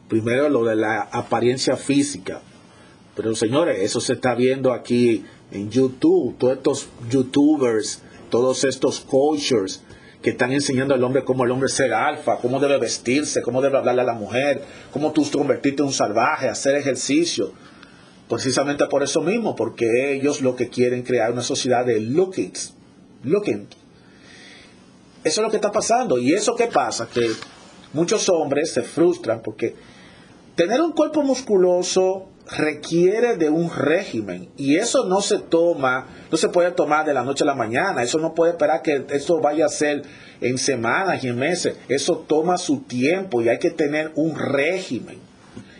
primero 0.08 0.48
lo 0.48 0.64
de 0.64 0.76
la 0.76 1.02
apariencia 1.02 1.76
física, 1.76 2.40
pero 3.14 3.34
señores, 3.36 3.80
eso 3.80 4.00
se 4.00 4.14
está 4.14 4.34
viendo 4.34 4.72
aquí 4.72 5.24
en 5.52 5.70
YouTube, 5.70 6.36
todos 6.38 6.56
estos 6.56 6.88
youtubers, 7.08 8.02
todos 8.30 8.64
estos 8.64 9.00
coaches 9.00 9.83
que 10.24 10.30
están 10.30 10.52
enseñando 10.52 10.94
al 10.94 11.04
hombre 11.04 11.22
cómo 11.22 11.44
el 11.44 11.50
hombre 11.50 11.68
ser 11.68 11.92
alfa, 11.92 12.38
cómo 12.38 12.58
debe 12.58 12.78
vestirse, 12.78 13.42
cómo 13.42 13.60
debe 13.60 13.76
hablarle 13.76 14.00
a 14.00 14.06
la 14.06 14.14
mujer, 14.14 14.62
cómo 14.90 15.12
tú 15.12 15.30
convertirte 15.30 15.82
en 15.82 15.88
un 15.88 15.92
salvaje, 15.92 16.48
hacer 16.48 16.76
ejercicio. 16.76 17.52
Precisamente 18.26 18.86
por 18.86 19.02
eso 19.02 19.20
mismo, 19.20 19.54
porque 19.54 20.14
ellos 20.14 20.40
lo 20.40 20.56
que 20.56 20.70
quieren 20.70 21.02
crear 21.02 21.30
una 21.30 21.42
sociedad 21.42 21.84
de 21.84 22.00
lookings, 22.00 22.72
looking, 23.22 23.68
eso 25.24 25.40
es 25.40 25.44
lo 25.44 25.50
que 25.50 25.56
está 25.56 25.70
pasando. 25.70 26.16
¿Y 26.16 26.32
eso 26.32 26.56
qué 26.56 26.68
pasa? 26.68 27.06
Que 27.06 27.28
muchos 27.92 28.26
hombres 28.30 28.72
se 28.72 28.80
frustran 28.80 29.42
porque 29.42 29.76
tener 30.54 30.80
un 30.80 30.92
cuerpo 30.92 31.22
musculoso 31.22 32.30
requiere 32.50 33.36
de 33.36 33.48
un 33.48 33.70
régimen 33.70 34.48
y 34.56 34.76
eso 34.76 35.06
no 35.06 35.20
se 35.20 35.38
toma, 35.38 36.06
no 36.30 36.36
se 36.36 36.48
puede 36.48 36.70
tomar 36.72 37.06
de 37.06 37.14
la 37.14 37.22
noche 37.22 37.44
a 37.44 37.46
la 37.46 37.54
mañana, 37.54 38.02
eso 38.02 38.18
no 38.18 38.34
puede 38.34 38.52
esperar 38.52 38.82
que 38.82 39.04
eso 39.10 39.40
vaya 39.40 39.66
a 39.66 39.70
ser 39.70 40.02
en 40.40 40.58
semanas 40.58 41.24
y 41.24 41.28
en 41.28 41.38
meses, 41.38 41.76
eso 41.88 42.24
toma 42.28 42.58
su 42.58 42.80
tiempo 42.80 43.40
y 43.40 43.48
hay 43.48 43.58
que 43.58 43.70
tener 43.70 44.12
un 44.14 44.38
régimen. 44.38 45.18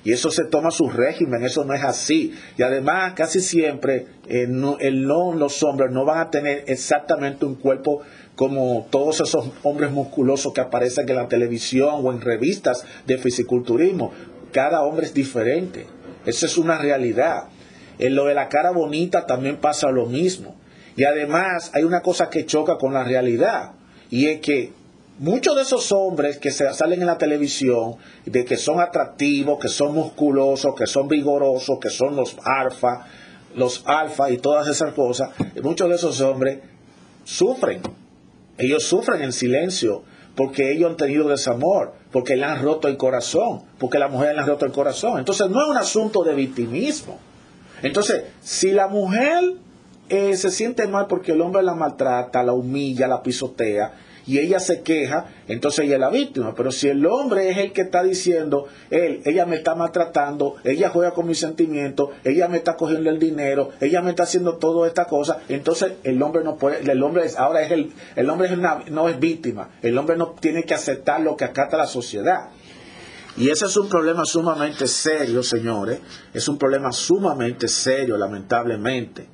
Y 0.04 0.12
eso 0.12 0.30
se 0.30 0.44
toma 0.44 0.70
su 0.70 0.90
régimen, 0.90 1.44
eso 1.44 1.64
no 1.64 1.72
es 1.72 1.82
así. 1.82 2.34
Y 2.58 2.62
además, 2.62 3.14
casi 3.14 3.40
siempre 3.40 4.06
eh, 4.28 4.46
los 4.46 5.62
hombres 5.62 5.90
no 5.92 6.04
van 6.04 6.18
a 6.18 6.30
tener 6.30 6.64
exactamente 6.66 7.46
un 7.46 7.54
cuerpo 7.54 8.02
como 8.36 8.86
todos 8.90 9.20
esos 9.20 9.50
hombres 9.62 9.90
musculosos 9.92 10.52
que 10.52 10.60
aparecen 10.60 11.08
en 11.08 11.16
la 11.16 11.28
televisión 11.28 12.00
o 12.02 12.12
en 12.12 12.20
revistas 12.20 12.84
de 13.06 13.16
fisiculturismo. 13.16 14.12
Cada 14.52 14.82
hombre 14.82 15.06
es 15.06 15.14
diferente. 15.14 15.86
Esa 16.26 16.46
es 16.46 16.58
una 16.58 16.78
realidad. 16.78 17.44
En 17.98 18.14
lo 18.14 18.26
de 18.26 18.34
la 18.34 18.48
cara 18.48 18.70
bonita 18.70 19.26
también 19.26 19.56
pasa 19.56 19.90
lo 19.90 20.06
mismo. 20.06 20.56
Y 20.96 21.04
además 21.04 21.70
hay 21.74 21.84
una 21.84 22.00
cosa 22.00 22.30
que 22.30 22.46
choca 22.46 22.76
con 22.76 22.92
la 22.92 23.04
realidad. 23.04 23.72
Y 24.10 24.26
es 24.26 24.40
que 24.40 24.72
muchos 25.18 25.56
de 25.56 25.62
esos 25.62 25.90
hombres 25.92 26.38
que 26.38 26.50
salen 26.50 27.00
en 27.00 27.06
la 27.06 27.18
televisión, 27.18 27.96
de 28.24 28.44
que 28.44 28.56
son 28.56 28.80
atractivos, 28.80 29.58
que 29.58 29.68
son 29.68 29.94
musculosos, 29.94 30.74
que 30.74 30.86
son 30.86 31.08
vigorosos, 31.08 31.78
que 31.80 31.90
son 31.90 32.16
los 32.16 32.36
alfa, 32.44 33.06
los 33.56 33.82
alfa 33.86 34.30
y 34.30 34.38
todas 34.38 34.68
esas 34.68 34.92
cosas, 34.92 35.30
muchos 35.62 35.88
de 35.88 35.94
esos 35.96 36.20
hombres 36.20 36.58
sufren 37.24 37.80
ellos 38.58 38.84
sufren 38.84 39.22
en 39.22 39.32
silencio 39.32 40.04
porque 40.34 40.72
ellos 40.72 40.90
han 40.90 40.96
tenido 40.96 41.28
desamor, 41.28 41.92
porque 42.10 42.36
le 42.36 42.44
han 42.44 42.62
roto 42.62 42.88
el 42.88 42.96
corazón, 42.96 43.62
porque 43.78 43.98
la 43.98 44.08
mujer 44.08 44.34
le 44.34 44.40
han 44.40 44.46
roto 44.46 44.66
el 44.66 44.72
corazón. 44.72 45.18
Entonces 45.18 45.48
no 45.48 45.62
es 45.62 45.68
un 45.68 45.76
asunto 45.76 46.24
de 46.24 46.34
victimismo. 46.34 47.18
Entonces, 47.82 48.24
si 48.40 48.72
la 48.72 48.88
mujer 48.88 49.54
eh, 50.08 50.36
se 50.36 50.50
siente 50.50 50.86
mal 50.86 51.06
porque 51.06 51.32
el 51.32 51.40
hombre 51.40 51.62
la 51.62 51.74
maltrata, 51.74 52.42
la 52.42 52.52
humilla, 52.52 53.06
la 53.06 53.22
pisotea, 53.22 53.92
y 54.26 54.38
ella 54.38 54.58
se 54.58 54.82
queja, 54.82 55.26
entonces 55.48 55.84
ella 55.84 55.94
es 55.94 56.00
la 56.00 56.10
víctima. 56.10 56.54
Pero 56.54 56.70
si 56.70 56.88
el 56.88 57.04
hombre 57.06 57.50
es 57.50 57.58
el 57.58 57.72
que 57.72 57.82
está 57.82 58.02
diciendo, 58.02 58.66
él, 58.90 59.20
ella 59.24 59.46
me 59.46 59.56
está 59.56 59.74
maltratando, 59.74 60.56
ella 60.64 60.88
juega 60.88 61.12
con 61.12 61.26
mis 61.26 61.38
sentimientos, 61.38 62.10
ella 62.24 62.48
me 62.48 62.58
está 62.58 62.76
cogiendo 62.76 63.10
el 63.10 63.18
dinero, 63.18 63.70
ella 63.80 64.02
me 64.02 64.10
está 64.10 64.22
haciendo 64.24 64.56
toda 64.56 64.88
esta 64.88 65.04
cosa, 65.06 65.38
entonces 65.48 65.94
el 66.04 66.22
hombre 66.22 66.42
no 66.42 66.56
puede, 66.56 66.90
el 66.90 67.02
hombre 67.02 67.26
es, 67.26 67.36
ahora 67.36 67.62
es 67.62 67.70
el, 67.70 67.92
el 68.16 68.30
hombre 68.30 68.48
no 68.90 69.08
es 69.08 69.18
víctima, 69.18 69.70
el 69.82 69.96
hombre 69.98 70.16
no 70.16 70.34
tiene 70.40 70.64
que 70.64 70.74
aceptar 70.74 71.20
lo 71.20 71.36
que 71.36 71.44
acata 71.44 71.76
la 71.76 71.86
sociedad. 71.86 72.50
Y 73.36 73.50
ese 73.50 73.66
es 73.66 73.76
un 73.76 73.88
problema 73.88 74.24
sumamente 74.24 74.86
serio, 74.86 75.42
señores. 75.42 75.98
Es 76.32 76.46
un 76.46 76.56
problema 76.56 76.92
sumamente 76.92 77.66
serio, 77.66 78.16
lamentablemente. 78.16 79.26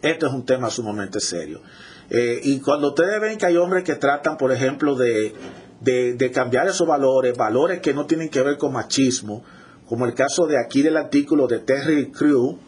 Esto 0.00 0.26
es 0.28 0.32
un 0.32 0.44
tema 0.46 0.70
sumamente 0.70 1.18
serio. 1.18 1.60
Eh, 2.10 2.40
y 2.42 2.60
cuando 2.60 2.88
ustedes 2.88 3.20
ven 3.20 3.38
que 3.38 3.46
hay 3.46 3.56
hombres 3.56 3.84
que 3.84 3.94
tratan, 3.94 4.36
por 4.36 4.52
ejemplo, 4.52 4.94
de, 4.94 5.34
de, 5.80 6.30
cambiar 6.30 6.66
esos 6.66 6.86
valores, 6.86 7.36
valores 7.36 7.80
que 7.80 7.94
no 7.94 8.06
tienen 8.06 8.28
que 8.28 8.42
ver 8.42 8.56
con 8.56 8.72
machismo, 8.72 9.44
como 9.86 10.06
el 10.06 10.14
caso 10.14 10.46
de 10.46 10.58
aquí 10.58 10.82
del 10.82 10.96
artículo 10.96 11.46
de 11.46 11.60
Terry 11.60 12.10
Crew, 12.10 12.58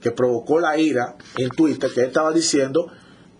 que 0.00 0.10
provocó 0.10 0.60
la 0.60 0.78
ira 0.78 1.16
en 1.36 1.48
Twitter, 1.48 1.90
que 1.92 2.00
él 2.00 2.06
estaba 2.08 2.32
diciendo 2.32 2.90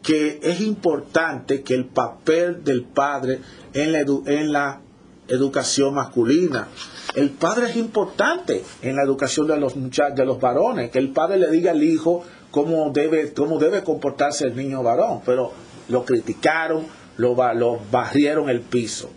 que 0.02 0.40
es 0.42 0.60
importante 0.60 1.62
que 1.62 1.74
el 1.74 1.86
papel 1.86 2.62
del 2.64 2.84
padre 2.84 3.40
en 3.72 3.92
la, 3.92 4.00
en 4.00 4.52
la 4.52 4.80
educación 5.28 5.94
masculina. 5.94 6.68
El 7.14 7.30
padre 7.30 7.70
es 7.70 7.76
importante 7.76 8.62
en 8.82 8.96
la 8.96 9.02
educación 9.02 9.46
de 9.46 9.58
los 9.58 9.76
muchachos, 9.76 10.16
de 10.16 10.26
los 10.26 10.40
varones, 10.40 10.90
que 10.90 10.98
el 10.98 11.10
padre 11.10 11.38
le 11.38 11.50
diga 11.50 11.70
al 11.70 11.82
hijo 11.82 12.24
cómo 12.54 12.90
debe, 12.90 13.32
cómo 13.32 13.58
debe 13.58 13.82
comportarse 13.82 14.46
el 14.46 14.54
niño 14.54 14.84
varón, 14.84 15.22
pero 15.26 15.52
lo 15.88 16.04
criticaron, 16.04 16.86
lo, 17.16 17.34
lo 17.54 17.80
barrieron 17.90 18.48
el 18.48 18.60
piso. 18.60 19.10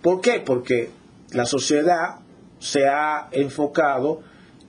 ¿Por 0.00 0.20
qué? 0.20 0.38
Porque 0.38 0.90
la 1.32 1.44
sociedad 1.44 2.20
se 2.60 2.86
ha 2.86 3.28
enfocado 3.32 4.20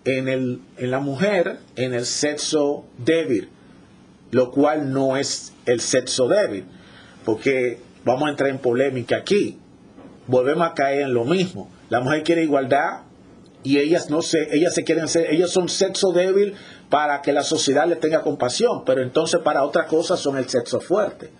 en, 0.05 0.27
el, 0.27 0.61
en 0.77 0.89
la 0.89 1.01
mujer 1.01 1.59
en 1.75 1.93
el 1.93 2.07
sexo 2.07 2.85
débil, 2.97 3.49
lo 4.31 4.49
cual 4.49 4.91
no 4.91 5.15
es 5.15 5.53
el 5.67 5.79
sexo 5.79 6.27
débil, 6.27 6.65
porque 7.23 7.77
vamos 8.03 8.23
a 8.27 8.31
entrar 8.31 8.49
en 8.49 8.57
polémica 8.57 9.17
aquí. 9.17 9.59
Volvemos 10.25 10.67
a 10.67 10.73
caer 10.73 11.01
en 11.01 11.13
lo 11.13 11.25
mismo. 11.25 11.69
La 11.89 11.99
mujer 11.99 12.23
quiere 12.23 12.41
igualdad 12.41 13.01
y 13.61 13.77
ellas 13.77 14.09
no 14.09 14.23
se, 14.23 14.55
ellas 14.55 14.73
se 14.73 14.83
quieren 14.83 15.07
ser, 15.07 15.31
ellas 15.31 15.51
son 15.51 15.69
sexo 15.69 16.11
débil 16.11 16.55
para 16.93 17.23
que 17.23 17.33
la 17.33 17.41
sociedad 17.41 17.87
le 17.87 17.95
tenga 17.95 18.21
compasión, 18.21 18.85
pero 18.85 19.01
entonces 19.01 19.41
para 19.41 19.63
otras 19.63 19.87
cosas 19.87 20.19
son 20.19 20.37
el 20.37 20.47
sexo 20.47 20.79
fuerte. 20.79 21.31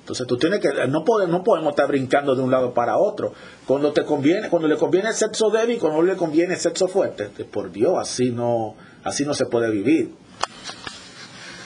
Entonces 0.00 0.26
tú 0.26 0.36
tienes 0.36 0.58
que, 0.58 0.68
no 0.88 1.04
podemos, 1.04 1.44
no 1.46 1.70
estar 1.70 1.86
brincando 1.86 2.34
de 2.34 2.42
un 2.42 2.50
lado 2.50 2.74
para 2.74 2.98
otro. 2.98 3.32
Cuando 3.68 3.92
te 3.92 4.04
conviene, 4.04 4.48
cuando 4.48 4.66
le 4.66 4.76
conviene 4.76 5.10
el 5.10 5.14
sexo 5.14 5.48
débil, 5.50 5.78
cuando 5.78 6.02
le 6.02 6.16
conviene 6.16 6.54
el 6.54 6.58
sexo 6.58 6.88
fuerte, 6.88 7.26
por 7.44 7.70
Dios, 7.70 7.94
así 8.00 8.32
no, 8.32 8.74
así 9.04 9.24
no 9.24 9.32
se 9.32 9.46
puede 9.46 9.70
vivir. 9.70 10.12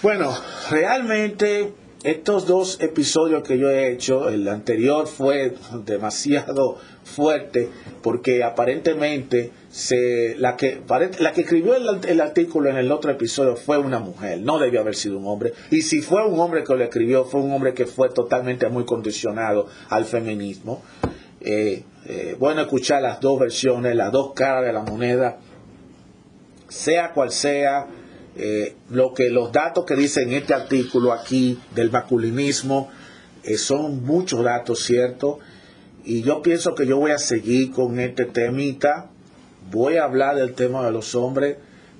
Bueno, 0.02 0.30
realmente 0.68 1.72
estos 2.02 2.46
dos 2.46 2.78
episodios 2.82 3.42
que 3.42 3.56
yo 3.56 3.70
he 3.70 3.90
hecho, 3.90 4.28
el 4.28 4.46
anterior 4.48 5.06
fue 5.06 5.54
demasiado 5.86 6.76
fuerte 7.04 7.68
porque 8.02 8.42
aparentemente 8.42 9.52
se, 9.70 10.34
la, 10.38 10.56
que, 10.56 10.80
la 11.18 11.32
que 11.32 11.42
escribió 11.42 11.74
el, 11.74 12.20
artículo 12.20 12.70
en 12.70 12.76
el 12.76 12.90
otro 12.90 13.10
episodio 13.10 13.56
fue 13.56 13.78
una 13.78 13.98
mujer, 13.98 14.40
no 14.40 14.58
debió 14.58 14.80
haber 14.80 14.94
sido 14.94 15.18
un 15.18 15.26
hombre. 15.26 15.52
Y 15.70 15.82
si 15.82 16.00
fue 16.00 16.26
un 16.26 16.38
hombre 16.40 16.64
que 16.64 16.74
lo 16.74 16.82
escribió, 16.82 17.24
fue 17.24 17.40
un 17.40 17.52
hombre 17.52 17.74
que 17.74 17.86
fue 17.86 18.08
totalmente 18.08 18.68
muy 18.68 18.84
condicionado 18.84 19.68
al 19.90 20.04
feminismo. 20.04 20.82
Eh, 21.40 21.84
eh, 22.06 22.36
bueno 22.38 22.62
escuchar 22.62 23.02
las 23.02 23.20
dos 23.20 23.38
versiones, 23.38 23.94
las 23.94 24.10
dos 24.12 24.32
caras 24.34 24.64
de 24.64 24.72
la 24.72 24.82
moneda, 24.82 25.38
sea 26.68 27.12
cual 27.12 27.30
sea 27.30 27.86
eh, 28.36 28.76
lo 28.90 29.12
que 29.12 29.30
los 29.30 29.52
datos 29.52 29.84
que 29.84 29.94
dicen 29.94 30.32
este 30.32 30.54
artículo 30.54 31.12
aquí 31.12 31.58
del 31.74 31.90
masculinismo 31.90 32.90
son 33.58 34.02
muchos 34.04 34.42
datos 34.42 34.82
ciertos 34.84 35.36
y 36.04 36.22
yo 36.22 36.42
pienso 36.42 36.74
que 36.74 36.86
yo 36.86 36.98
voy 36.98 37.12
a 37.12 37.18
seguir 37.18 37.72
con 37.72 37.98
este 37.98 38.24
temita 38.24 39.10
voy 39.70 39.96
a 39.96 40.04
hablar 40.04 40.36
del 40.36 40.54
tema 40.54 40.84
de 40.84 40.92
los 40.92 41.14
hombres 41.14 41.56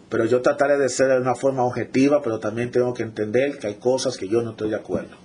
pero 0.08 0.26
yo 0.26 0.42
trataré 0.42 0.78
de 0.78 0.88
ser 0.88 1.08
de 1.08 1.20
una 1.20 1.34
forma 1.34 1.64
objetiva 1.64 2.22
pero 2.22 2.38
también 2.38 2.70
tengo 2.70 2.94
que 2.94 3.02
entender 3.02 3.58
que 3.58 3.68
hay 3.68 3.74
cosas 3.74 4.16
que 4.16 4.28
yo 4.28 4.42
no 4.42 4.50
estoy 4.50 4.70
de 4.70 4.76
acuerdo 4.76 5.16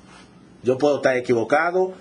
yo 0.63 0.77
puedo 0.77 0.97
estar 0.97 1.15
equivocado 1.17 1.93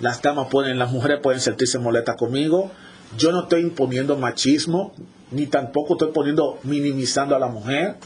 las 0.00 0.22
damas 0.22 0.48
pueden 0.48 0.78
las 0.78 0.92
mujeres 0.92 1.20
pueden 1.22 1.40
sentirse 1.40 1.78
molestas 1.78 2.16
conmigo 2.16 2.70
yo 3.16 3.32
no 3.32 3.42
estoy 3.42 3.62
imponiendo 3.62 4.16
machismo 4.16 4.92
ni 5.30 5.46
tampoco 5.46 5.94
estoy 5.94 6.12
poniendo 6.12 6.58
minimizando 6.64 7.34
a 7.34 7.38
la 7.38 7.48
mujer 7.48 7.96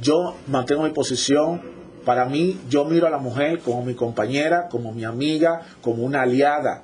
yo 0.00 0.36
mantengo 0.46 0.84
mi 0.84 0.90
posición. 0.90 1.60
Para 2.04 2.24
mí, 2.26 2.60
yo 2.68 2.84
miro 2.84 3.06
a 3.06 3.10
la 3.10 3.18
mujer 3.18 3.60
como 3.60 3.84
mi 3.84 3.94
compañera, 3.94 4.68
como 4.68 4.92
mi 4.92 5.04
amiga, 5.04 5.62
como 5.80 6.04
una 6.04 6.22
aliada. 6.22 6.82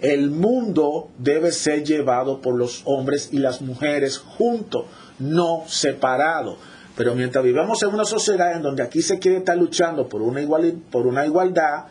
El 0.00 0.30
mundo 0.30 1.08
debe 1.18 1.52
ser 1.52 1.84
llevado 1.84 2.40
por 2.40 2.56
los 2.56 2.82
hombres 2.84 3.28
y 3.32 3.38
las 3.38 3.62
mujeres 3.62 4.18
juntos, 4.18 4.86
no 5.18 5.64
separados. 5.66 6.58
Pero 6.96 7.14
mientras 7.14 7.44
vivamos 7.44 7.82
en 7.82 7.88
una 7.88 8.04
sociedad 8.04 8.52
en 8.56 8.62
donde 8.62 8.82
aquí 8.82 9.02
se 9.02 9.18
quiere 9.18 9.38
estar 9.38 9.56
luchando 9.56 10.08
por 10.08 10.22
una, 10.22 10.40
igual, 10.40 10.74
por 10.90 11.06
una 11.06 11.26
igualdad, 11.26 11.84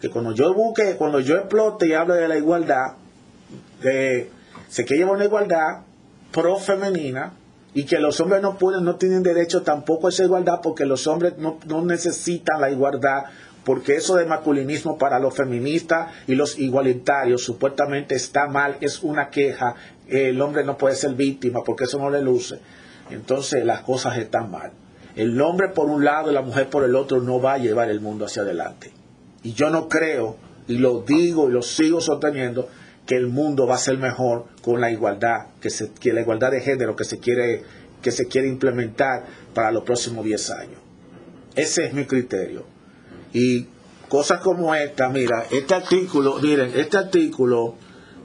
que 0.00 0.10
cuando 0.10 0.32
yo 0.32 0.54
busque, 0.54 0.96
cuando 0.96 1.20
yo 1.20 1.36
explote 1.36 1.88
y 1.88 1.92
hable 1.92 2.14
de 2.14 2.28
la 2.28 2.36
igualdad, 2.36 2.94
de, 3.82 4.30
se 4.68 4.84
quiere 4.84 5.02
llevar 5.02 5.16
una 5.16 5.24
igualdad 5.24 5.82
pro 6.32 6.56
femenina, 6.56 7.32
y 7.76 7.84
que 7.84 7.98
los 7.98 8.18
hombres 8.20 8.40
no 8.40 8.56
pueden, 8.56 8.84
no 8.84 8.96
tienen 8.96 9.22
derecho 9.22 9.60
tampoco 9.60 10.06
a 10.06 10.10
esa 10.10 10.24
igualdad 10.24 10.60
porque 10.62 10.86
los 10.86 11.06
hombres 11.06 11.34
no, 11.36 11.58
necesitan 11.82 12.58
la 12.58 12.70
igualdad 12.70 13.24
porque 13.66 13.96
eso 13.96 14.14
de 14.14 14.26
masculinismo 14.26 14.96
para 14.96 15.18
los 15.18 15.34
feministas 15.34 16.12
y 16.28 16.36
los 16.36 16.56
igualitarios 16.56 17.42
supuestamente 17.42 18.14
está 18.14 18.46
mal, 18.46 18.76
es 18.80 19.02
una 19.02 19.28
queja, 19.28 19.74
el 20.06 20.40
hombre 20.40 20.62
no 20.62 20.78
puede 20.78 20.94
ser 20.94 21.14
víctima 21.14 21.64
porque 21.66 21.82
eso 21.82 21.98
no 21.98 22.08
le 22.08 22.22
luce. 22.22 22.60
Entonces 23.10 23.64
las 23.64 23.80
cosas 23.80 24.18
están 24.18 24.52
mal. 24.52 24.70
El 25.16 25.40
hombre 25.40 25.70
por 25.70 25.90
un 25.90 26.04
lado 26.04 26.30
y 26.30 26.34
la 26.34 26.42
mujer 26.42 26.70
por 26.70 26.84
el 26.84 26.94
otro 26.94 27.20
no 27.20 27.40
va 27.40 27.54
a 27.54 27.58
llevar 27.58 27.90
el 27.90 28.00
mundo 28.00 28.26
hacia 28.26 28.42
adelante. 28.42 28.92
Y 29.42 29.54
yo 29.54 29.68
no 29.68 29.88
creo, 29.88 30.36
y 30.68 30.78
lo 30.78 31.00
digo 31.00 31.48
y 31.48 31.52
lo 31.52 31.62
sigo 31.62 32.00
sosteniendo, 32.00 32.68
que 33.04 33.16
el 33.16 33.26
mundo 33.26 33.66
va 33.66 33.74
a 33.74 33.78
ser 33.78 33.98
mejor 33.98 34.46
con 34.62 34.80
la 34.80 34.92
igualdad, 34.92 35.46
que, 35.60 35.70
se, 35.70 35.90
la 36.04 36.20
igualdad 36.20 36.52
de 36.52 36.60
género 36.60 36.94
que 36.94 37.04
se 37.04 37.18
quiere 37.18 37.64
que 38.00 38.12
se 38.12 38.26
quiere 38.26 38.46
implementar 38.46 39.24
para 39.54 39.72
los 39.72 39.82
próximos 39.82 40.24
10 40.24 40.50
años. 40.50 40.80
Ese 41.56 41.86
es 41.86 41.94
mi 41.94 42.04
criterio. 42.04 42.75
Y 43.32 43.66
cosas 44.08 44.40
como 44.40 44.74
esta, 44.74 45.08
mira, 45.08 45.44
este 45.50 45.74
artículo, 45.74 46.38
miren, 46.40 46.72
este 46.74 46.96
artículo, 46.96 47.74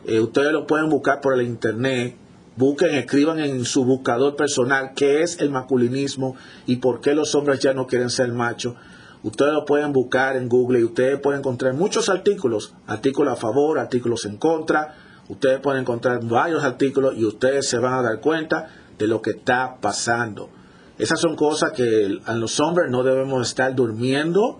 eh, 0.06 0.20
ustedes 0.20 0.52
lo 0.52 0.66
pueden 0.66 0.90
buscar 0.90 1.22
por 1.22 1.34
el 1.34 1.46
internet, 1.46 2.16
busquen, 2.56 2.96
escriban 2.96 3.40
en 3.40 3.66
su 3.66 3.86
buscador 3.86 4.36
personal 4.36 4.94
qué 4.96 5.22
es 5.22 5.40
el 5.40 5.50
masculinismo 5.50 6.36
y 6.66 6.78
por 6.78 7.02
qué 7.02 7.14
los 7.14 7.34
hombres 7.36 7.60
ya 7.60 7.74
no 7.74 7.88
quieren 7.88 8.10
ser 8.10 8.32
machos. 8.32 8.76
Ustedes 9.24 9.54
lo 9.54 9.66
pueden 9.66 9.94
buscar 9.94 10.36
en 10.36 10.50
Google 10.50 10.80
y 10.80 10.84
ustedes 10.84 11.20
pueden 11.20 11.42
encontrar 11.42 11.76
muchos 11.76 12.10
artículos, 12.10 12.74
artículos 12.88 13.34
a 13.34 13.36
favor, 13.36 13.78
artículos 13.78 14.26
en 14.26 14.38
contra. 14.38 14.96
Ustedes 15.30 15.60
pueden 15.60 15.82
encontrar 15.82 16.26
varios 16.26 16.64
artículos 16.64 17.14
y 17.16 17.26
ustedes 17.26 17.70
se 17.70 17.78
van 17.78 17.94
a 17.94 18.02
dar 18.02 18.20
cuenta 18.20 18.68
de 18.98 19.08
lo 19.08 19.22
que 19.22 19.32
está 19.32 19.78
pasando. 19.80 20.50
Esas 20.98 21.20
son 21.20 21.36
cosas 21.36 21.72
que 21.72 22.20
a 22.26 22.34
los 22.34 22.60
hombres 22.60 22.90
no 22.90 23.04
debemos 23.04 23.48
estar 23.48 23.74
durmiendo, 23.76 24.60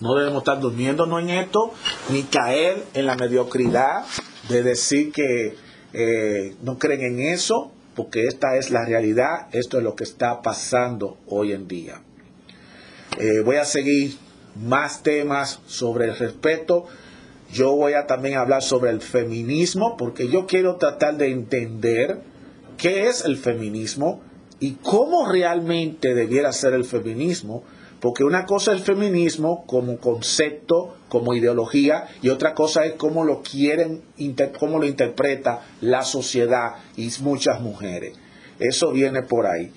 no 0.00 0.14
debemos 0.14 0.42
estar 0.42 0.60
durmiendo 0.60 1.06
no 1.06 1.18
en 1.18 1.30
esto, 1.30 1.72
ni 2.10 2.22
caer 2.24 2.84
en 2.94 3.06
la 3.06 3.16
mediocridad 3.16 4.04
de 4.48 4.62
decir 4.62 5.12
que 5.12 5.56
eh, 5.92 6.56
no 6.62 6.78
creen 6.78 7.02
en 7.02 7.20
eso, 7.20 7.72
porque 7.94 8.24
esta 8.24 8.56
es 8.56 8.70
la 8.70 8.84
realidad, 8.84 9.48
esto 9.52 9.78
es 9.78 9.84
lo 9.84 9.94
que 9.94 10.04
está 10.04 10.42
pasando 10.42 11.18
hoy 11.26 11.52
en 11.52 11.68
día. 11.68 12.00
Eh, 13.18 13.40
voy 13.44 13.56
a 13.56 13.64
seguir 13.64 14.16
más 14.56 15.02
temas 15.02 15.60
sobre 15.66 16.06
el 16.06 16.16
respeto. 16.16 16.86
Yo 17.52 17.74
voy 17.74 17.94
a 17.94 18.06
también 18.06 18.36
hablar 18.36 18.62
sobre 18.62 18.90
el 18.90 19.00
feminismo, 19.00 19.96
porque 19.96 20.28
yo 20.28 20.46
quiero 20.46 20.76
tratar 20.76 21.16
de 21.16 21.30
entender 21.30 22.20
qué 22.76 23.08
es 23.08 23.24
el 23.24 23.36
feminismo 23.36 24.22
y 24.60 24.72
cómo 24.74 25.30
realmente 25.30 26.14
debiera 26.14 26.52
ser 26.52 26.74
el 26.74 26.84
feminismo, 26.84 27.64
porque 28.00 28.24
una 28.24 28.46
cosa 28.46 28.72
es 28.72 28.78
el 28.78 28.84
feminismo 28.84 29.64
como 29.66 29.98
concepto, 29.98 30.96
como 31.08 31.34
ideología, 31.34 32.06
y 32.22 32.30
otra 32.30 32.54
cosa 32.54 32.84
es 32.86 32.94
cómo 32.94 33.24
lo 33.24 33.42
quieren, 33.42 34.02
cómo 34.58 34.78
lo 34.78 34.86
interpreta 34.86 35.62
la 35.80 36.02
sociedad 36.02 36.76
y 36.96 37.10
muchas 37.20 37.60
mujeres. 37.60 38.14
Eso 38.58 38.92
viene 38.92 39.22
por 39.22 39.46
ahí. 39.46 39.72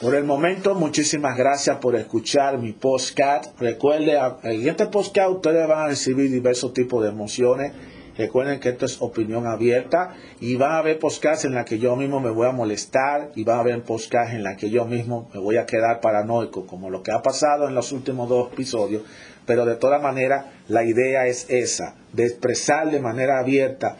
Por 0.00 0.14
el 0.14 0.24
momento, 0.24 0.74
muchísimas 0.74 1.38
gracias 1.38 1.78
por 1.78 1.96
escuchar 1.96 2.58
mi 2.58 2.72
podcast. 2.72 3.58
Recuerde, 3.58 4.18
en 4.42 4.68
este 4.68 4.86
podcast 4.86 5.30
ustedes 5.30 5.66
van 5.66 5.84
a 5.84 5.88
recibir 5.88 6.30
diversos 6.30 6.74
tipos 6.74 7.02
de 7.02 7.08
emociones. 7.08 7.72
Recuerden 8.18 8.60
que 8.60 8.70
esto 8.70 8.86
es 8.86 9.00
opinión 9.00 9.46
abierta 9.46 10.14
y 10.40 10.56
van 10.56 10.72
a 10.72 10.78
haber 10.78 10.98
podcasts 10.98 11.44
en 11.44 11.54
la 11.54 11.64
que 11.64 11.78
yo 11.78 11.96
mismo 11.96 12.20
me 12.20 12.30
voy 12.30 12.48
a 12.48 12.52
molestar 12.52 13.30
y 13.34 13.44
va 13.44 13.56
a 13.56 13.60
haber 13.60 13.82
podcasts 13.82 14.34
en 14.34 14.42
la 14.42 14.56
que 14.56 14.70
yo 14.70 14.86
mismo 14.86 15.28
me 15.34 15.40
voy 15.40 15.58
a 15.58 15.66
quedar 15.66 16.00
paranoico, 16.00 16.66
como 16.66 16.88
lo 16.88 17.02
que 17.02 17.12
ha 17.12 17.20
pasado 17.20 17.68
en 17.68 17.74
los 17.74 17.92
últimos 17.92 18.28
dos 18.28 18.52
episodios. 18.52 19.02
Pero 19.44 19.64
de 19.64 19.76
todas 19.76 20.02
maneras, 20.02 20.46
la 20.68 20.84
idea 20.84 21.26
es 21.26 21.48
esa, 21.50 21.94
de 22.12 22.26
expresar 22.26 22.90
de 22.90 23.00
manera 23.00 23.38
abierta 23.38 23.98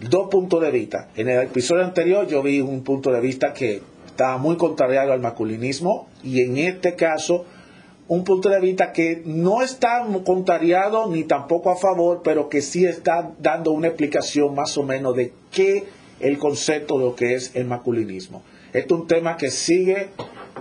dos 0.00 0.28
puntos 0.30 0.60
de 0.60 0.70
vista. 0.70 1.08
En 1.16 1.28
el 1.28 1.42
episodio 1.42 1.84
anterior 1.84 2.26
yo 2.26 2.42
vi 2.42 2.60
un 2.60 2.84
punto 2.84 3.10
de 3.10 3.20
vista 3.20 3.52
que 3.52 3.82
estaba 4.06 4.36
muy 4.38 4.56
contrariado 4.56 5.12
al 5.12 5.20
masculinismo 5.20 6.08
y 6.22 6.42
en 6.42 6.58
este 6.58 6.94
caso 6.94 7.46
un 8.06 8.24
punto 8.24 8.50
de 8.50 8.60
vista 8.60 8.92
que 8.92 9.22
no 9.24 9.62
está 9.62 10.06
contrariado 10.24 11.10
ni 11.10 11.24
tampoco 11.24 11.70
a 11.70 11.76
favor, 11.76 12.20
pero 12.22 12.48
que 12.48 12.60
sí 12.60 12.84
está 12.84 13.32
dando 13.38 13.72
una 13.72 13.88
explicación 13.88 14.54
más 14.54 14.76
o 14.76 14.82
menos 14.82 15.16
de 15.16 15.32
qué 15.50 15.84
el 16.20 16.38
concepto 16.38 16.98
de 16.98 17.04
lo 17.04 17.14
que 17.14 17.34
es 17.34 17.54
el 17.54 17.64
masculinismo. 17.64 18.42
Este 18.72 18.94
es 18.94 19.00
un 19.00 19.06
tema 19.06 19.36
que 19.36 19.50
sigue, 19.50 20.08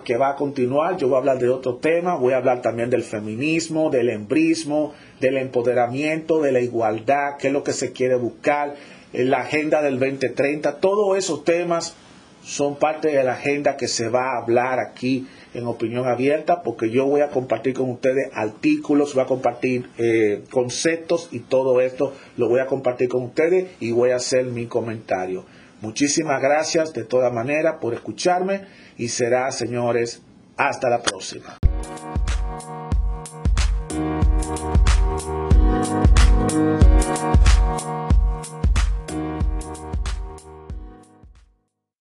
que 0.03 0.17
va 0.17 0.29
a 0.29 0.35
continuar. 0.35 0.97
Yo 0.97 1.07
voy 1.07 1.15
a 1.15 1.19
hablar 1.19 1.39
de 1.39 1.49
otro 1.49 1.75
tema, 1.75 2.15
voy 2.15 2.33
a 2.33 2.37
hablar 2.37 2.61
también 2.61 2.89
del 2.89 3.03
feminismo, 3.03 3.89
del 3.89 4.09
embrismo, 4.09 4.93
del 5.19 5.37
empoderamiento, 5.37 6.41
de 6.41 6.51
la 6.51 6.61
igualdad, 6.61 7.37
qué 7.39 7.47
es 7.47 7.53
lo 7.53 7.63
que 7.63 7.73
se 7.73 7.91
quiere 7.91 8.15
buscar, 8.15 8.75
la 9.13 9.41
agenda 9.41 9.81
del 9.81 9.99
2030, 9.99 10.79
todos 10.79 11.17
esos 11.17 11.43
temas 11.43 11.95
son 12.43 12.75
parte 12.75 13.09
de 13.09 13.23
la 13.23 13.33
agenda 13.33 13.77
que 13.77 13.87
se 13.87 14.09
va 14.09 14.33
a 14.33 14.41
hablar 14.41 14.79
aquí 14.79 15.27
en 15.53 15.65
opinión 15.67 16.07
abierta, 16.07 16.61
porque 16.61 16.89
yo 16.89 17.05
voy 17.05 17.21
a 17.21 17.29
compartir 17.29 17.73
con 17.73 17.89
ustedes 17.89 18.29
artículos, 18.33 19.13
voy 19.13 19.23
a 19.23 19.27
compartir 19.27 19.89
eh, 19.97 20.43
conceptos 20.49 21.29
y 21.31 21.39
todo 21.39 21.79
esto 21.81 22.13
lo 22.37 22.49
voy 22.49 22.59
a 22.59 22.65
compartir 22.65 23.07
con 23.07 23.23
ustedes 23.23 23.71
y 23.79 23.91
voy 23.91 24.11
a 24.11 24.17
hacer 24.17 24.45
mi 24.45 24.65
comentario. 24.65 25.45
Muchísimas 25.81 26.41
gracias 26.41 26.93
de 26.93 27.03
todas 27.03 27.31
maneras 27.33 27.75
por 27.81 27.93
escucharme 27.93 28.61
y 28.97 29.09
será, 29.09 29.51
señores, 29.51 30.21
hasta 30.57 30.89
la 30.89 31.01
próxima. 31.01 31.57